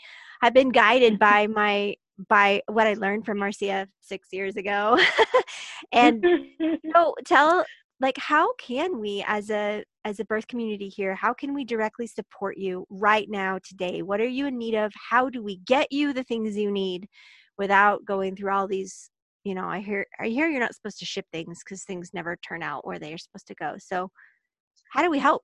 [0.42, 1.96] have been guided by my
[2.30, 4.98] by what I learned from Marcia six years ago.
[5.92, 6.26] and
[6.96, 7.66] so tell
[8.00, 12.08] like how can we as a as a birth community here how can we directly
[12.08, 14.02] support you right now today?
[14.02, 14.92] What are you in need of?
[15.10, 17.08] How do we get you the things you need
[17.58, 19.10] without going through all these
[19.44, 22.36] you know i hear i hear you're not supposed to ship things because things never
[22.38, 23.76] turn out where they are supposed to go.
[23.80, 24.10] So
[24.92, 25.44] how do we help?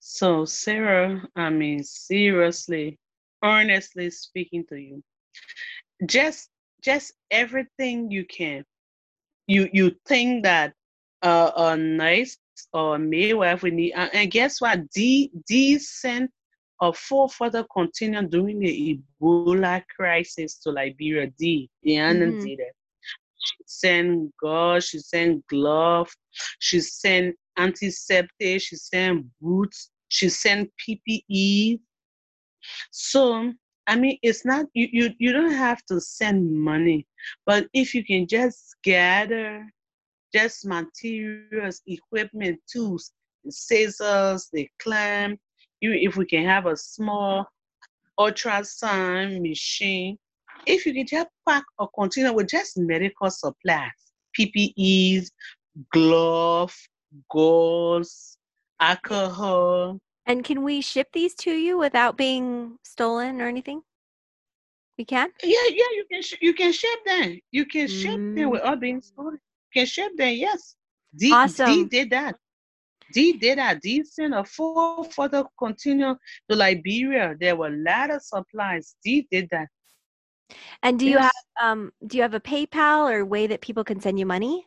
[0.00, 2.98] So, Sarah, I mean, seriously,
[3.44, 5.02] earnestly speaking to you,
[6.06, 6.48] just
[6.82, 8.64] just everything you can.
[9.46, 10.74] You you think that
[11.22, 12.38] uh, a nice
[12.72, 14.90] or midwife we need, and, and guess what?
[14.90, 16.30] D D sent
[16.80, 21.16] a forefather continue during the Ebola crisis to Liberia.
[21.38, 22.40] D, Diana Mhm.
[22.40, 22.74] did it.
[23.38, 26.10] She sent gauze, she sent glove,
[26.58, 31.80] she sent antiseptic, she sent boots, she sent PPE.
[32.90, 33.52] So
[33.86, 37.06] I mean, it's not you, you you don't have to send money,
[37.46, 39.66] but if you can just gather
[40.34, 43.12] just materials, equipment, tools,
[43.44, 45.38] the scissors, the clamp,
[45.80, 47.46] you if we can have a small
[48.18, 50.18] ultrasound machine,
[50.66, 53.90] if you can just pack a container with just medical supplies,
[54.38, 55.30] PPEs,
[55.92, 56.74] glove,
[57.30, 58.36] gauze,
[58.80, 59.98] alcohol.
[60.26, 63.82] and can we ship these to you without being stolen or anything
[64.98, 67.38] we can Yeah, yeah, you can sh- you can ship them.
[67.52, 68.52] You can ship them Mm.
[68.52, 69.38] without being stolen.
[69.72, 70.76] Can ship them, yes.
[71.16, 72.36] D, D did that.
[73.12, 73.80] D did that.
[73.82, 76.14] D sent a full further continue
[76.48, 77.34] to Liberia.
[77.38, 78.96] There were a lot of supplies.
[79.04, 79.68] D did that.
[80.82, 84.00] and do you have um do you have a paypal or way that people can
[84.00, 84.66] send you money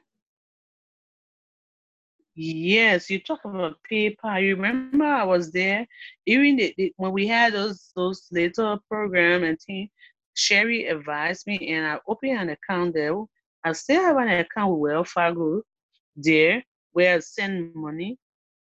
[2.35, 4.41] Yes, you talk about PayPal.
[4.41, 5.85] You remember I was there
[6.25, 9.89] even the, the- when we had those those little program and thing.
[10.33, 13.13] Sherry advised me, and I opened an account there.
[13.63, 15.61] I still have an account with Wells Fargo
[16.15, 18.17] there where I send money.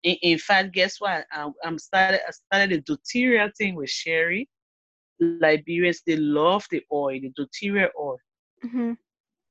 [0.03, 1.25] In, in fact, guess what?
[1.31, 2.21] I, I'm started.
[2.27, 4.49] I started the doTERRA thing with Sherry.
[5.21, 8.17] Liberians they love the oil, the doTERRA oil.
[8.65, 8.93] mm-hmm.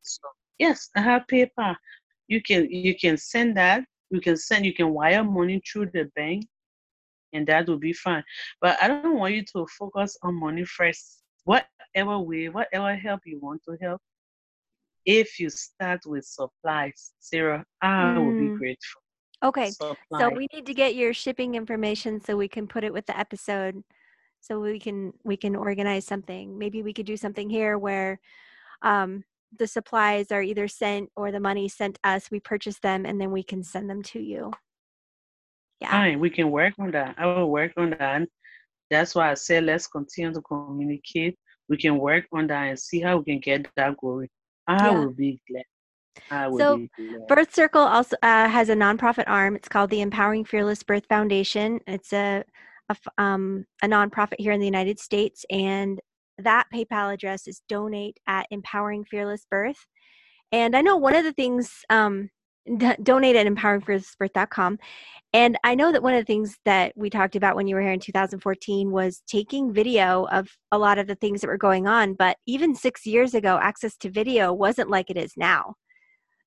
[0.02, 0.20] So
[0.58, 1.76] yes, I have PayPal.
[2.28, 3.84] You can you can send that.
[4.10, 6.46] You can send you can wire money through the bank,
[7.32, 8.24] and that will be fine.
[8.60, 11.22] But I don't want you to focus on money first.
[11.44, 14.00] Whatever way, whatever help you want to help.
[15.04, 18.58] If you start with supplies, Sarah, I will be Mm.
[18.58, 19.02] grateful.
[19.44, 23.06] okay So we need to get your shipping information so we can put it with
[23.06, 23.82] the episode
[24.40, 26.58] so we can we can organize something.
[26.58, 28.20] Maybe we could do something here where
[28.82, 29.24] um
[29.56, 33.30] the supplies are either sent or the money sent us, we purchase them and then
[33.32, 34.52] we can send them to you.
[35.80, 35.90] Yeah.
[35.90, 37.14] Fine, we can work on that.
[37.18, 38.28] I will work on that.
[38.90, 41.36] That's why I said let's continue to communicate.
[41.68, 44.28] We can work on that and see how we can get that going.
[44.68, 44.98] I Yeah.
[44.98, 45.64] will be glad.
[46.30, 46.88] I will So.
[47.28, 49.56] Birth Circle also uh, has a nonprofit arm.
[49.56, 51.80] It's called the Empowering Fearless Birth Foundation.
[51.86, 52.44] It's a
[53.18, 56.00] um, a nonprofit here in the United States, and
[56.38, 59.86] that PayPal address is donate at Empowering Fearless Birth.
[60.52, 62.30] And I know one of the things um,
[62.76, 64.78] d- donate at empoweringfearlessbirth.com.
[65.34, 67.82] And I know that one of the things that we talked about when you were
[67.82, 71.86] here in 2014 was taking video of a lot of the things that were going
[71.86, 72.14] on.
[72.14, 75.74] But even six years ago, access to video wasn't like it is now.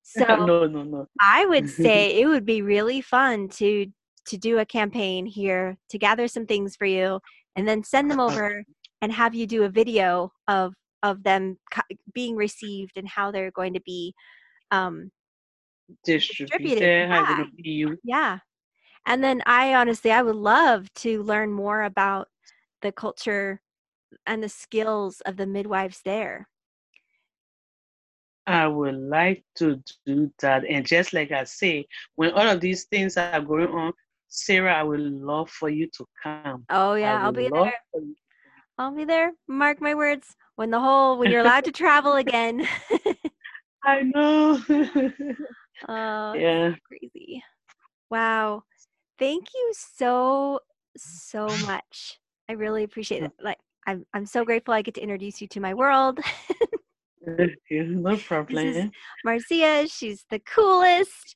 [0.03, 1.07] So no, no, no.
[1.21, 3.85] I would say it would be really fun to
[4.25, 7.19] to do a campaign here to gather some things for you
[7.55, 8.63] and then send them over
[9.01, 11.57] and have you do a video of of them
[12.13, 14.13] being received and how they're going to be
[14.71, 15.11] um
[16.03, 17.43] distributed, Yeah.
[17.55, 17.97] you.
[18.03, 18.39] Yeah.
[19.05, 22.27] And then I honestly, I would love to learn more about
[22.81, 23.61] the culture
[24.25, 26.47] and the skills of the midwives there.
[28.47, 30.65] I would like to do that.
[30.65, 33.93] And just like I say, when all of these things are going on,
[34.27, 36.65] Sarah, I would love for you to come.
[36.69, 37.73] Oh yeah, I'll be there.
[38.77, 39.33] I'll be there.
[39.47, 40.35] Mark my words.
[40.55, 42.67] When the whole when you're allowed to travel again.
[43.83, 44.59] I know.
[45.87, 46.73] oh, yeah.
[46.87, 47.43] crazy.
[48.09, 48.63] Wow.
[49.19, 50.59] Thank you so
[50.97, 52.19] so much.
[52.49, 53.27] I really appreciate mm.
[53.27, 53.31] it.
[53.41, 53.57] Like
[53.87, 56.19] I'm I'm so grateful I get to introduce you to my world.
[57.25, 58.91] No problem.
[59.23, 61.35] Marcia, she's the coolest.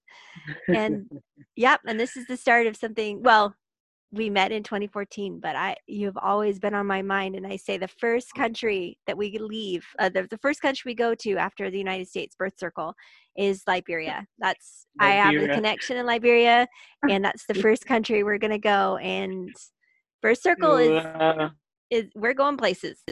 [0.67, 1.09] And
[1.55, 3.55] yep, and this is the start of something well,
[4.15, 7.77] we met in 2014, but I you've always been on my mind and I say
[7.77, 11.69] the first country that we leave, uh, the, the first country we go to after
[11.69, 12.93] the United States birth circle
[13.37, 14.25] is Liberia.
[14.39, 16.67] That's I have a connection in Liberia
[17.09, 19.53] and that's the first country we're going to go and
[20.21, 21.03] birth circle is
[21.91, 23.03] is we're going places.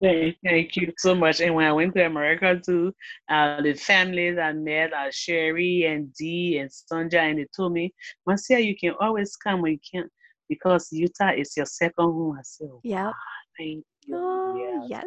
[0.00, 1.40] Thank, thank you so much.
[1.40, 2.94] And when I went to America too,
[3.28, 7.92] uh, the families I met are Sherry and Dee and Sonja, and they told me,
[8.26, 10.10] Marcia, you can always come when you can't
[10.48, 12.36] because Utah is your second home.
[12.38, 13.12] I said, oh, yep.
[13.58, 14.16] thank you.
[14.16, 14.86] Oh, yeah.
[14.88, 15.06] yes.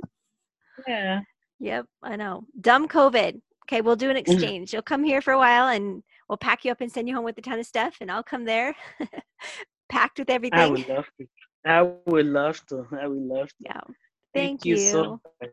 [0.87, 1.19] yeah.
[1.59, 2.45] Yep, I know.
[2.59, 3.39] Dumb COVID.
[3.65, 4.73] Okay, we'll do an exchange.
[4.73, 7.23] You'll come here for a while and we'll pack you up and send you home
[7.23, 8.75] with a ton of stuff, and I'll come there
[9.89, 10.59] packed with everything.
[10.59, 11.27] I would love to.
[11.65, 12.87] I would love to.
[12.99, 13.55] I would love to.
[13.59, 13.81] Yeah.
[14.33, 14.77] Thank, Thank you.
[14.77, 15.51] so much.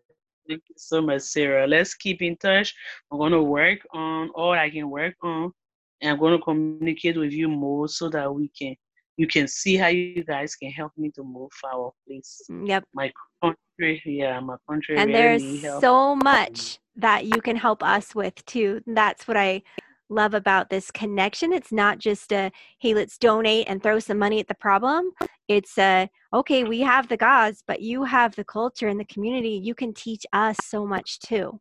[0.49, 1.67] Thank you so much, Sarah.
[1.67, 2.75] Let's keep in touch.
[3.13, 5.53] I'm going to work on all I can work on,
[6.01, 8.75] and I'm going to communicate with you more so that we can,
[9.19, 12.85] you can see how you guys can help me to move forward, place, Mm, Yep.
[12.95, 13.13] my
[13.43, 14.03] country.
[14.07, 14.97] Yeah, my country.
[14.97, 18.81] And really there's so much that you can help us with too.
[18.87, 19.63] That's what I
[20.09, 21.53] love about this connection.
[21.53, 25.11] It's not just a hey, let's donate and throw some money at the problem.
[25.49, 29.61] It's a okay, we have the gauze, but you have the culture and the community.
[29.63, 31.61] You can teach us so much too.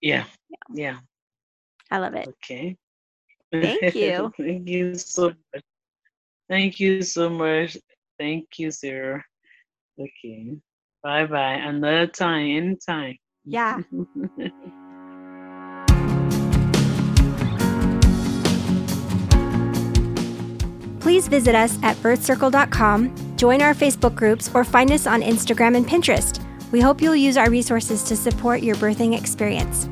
[0.00, 0.24] Yeah,
[0.72, 0.98] yeah.
[1.90, 2.28] I love it.
[2.28, 2.76] Okay.
[3.52, 4.32] Thank you.
[4.38, 5.62] Thank you so much.
[6.48, 7.76] Thank you so much.
[8.18, 9.24] Thank you, Sarah.
[9.98, 10.56] Okay.
[11.02, 11.54] Bye bye.
[11.54, 13.16] Another time, anytime.
[13.44, 13.80] Yeah.
[21.06, 25.86] Please visit us at birthcircle.com, join our Facebook groups, or find us on Instagram and
[25.86, 26.44] Pinterest.
[26.72, 29.84] We hope you'll use our resources to support your birthing experience.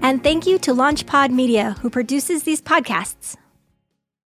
[0.00, 3.36] And thank you to LaunchPod Media, who produces these podcasts.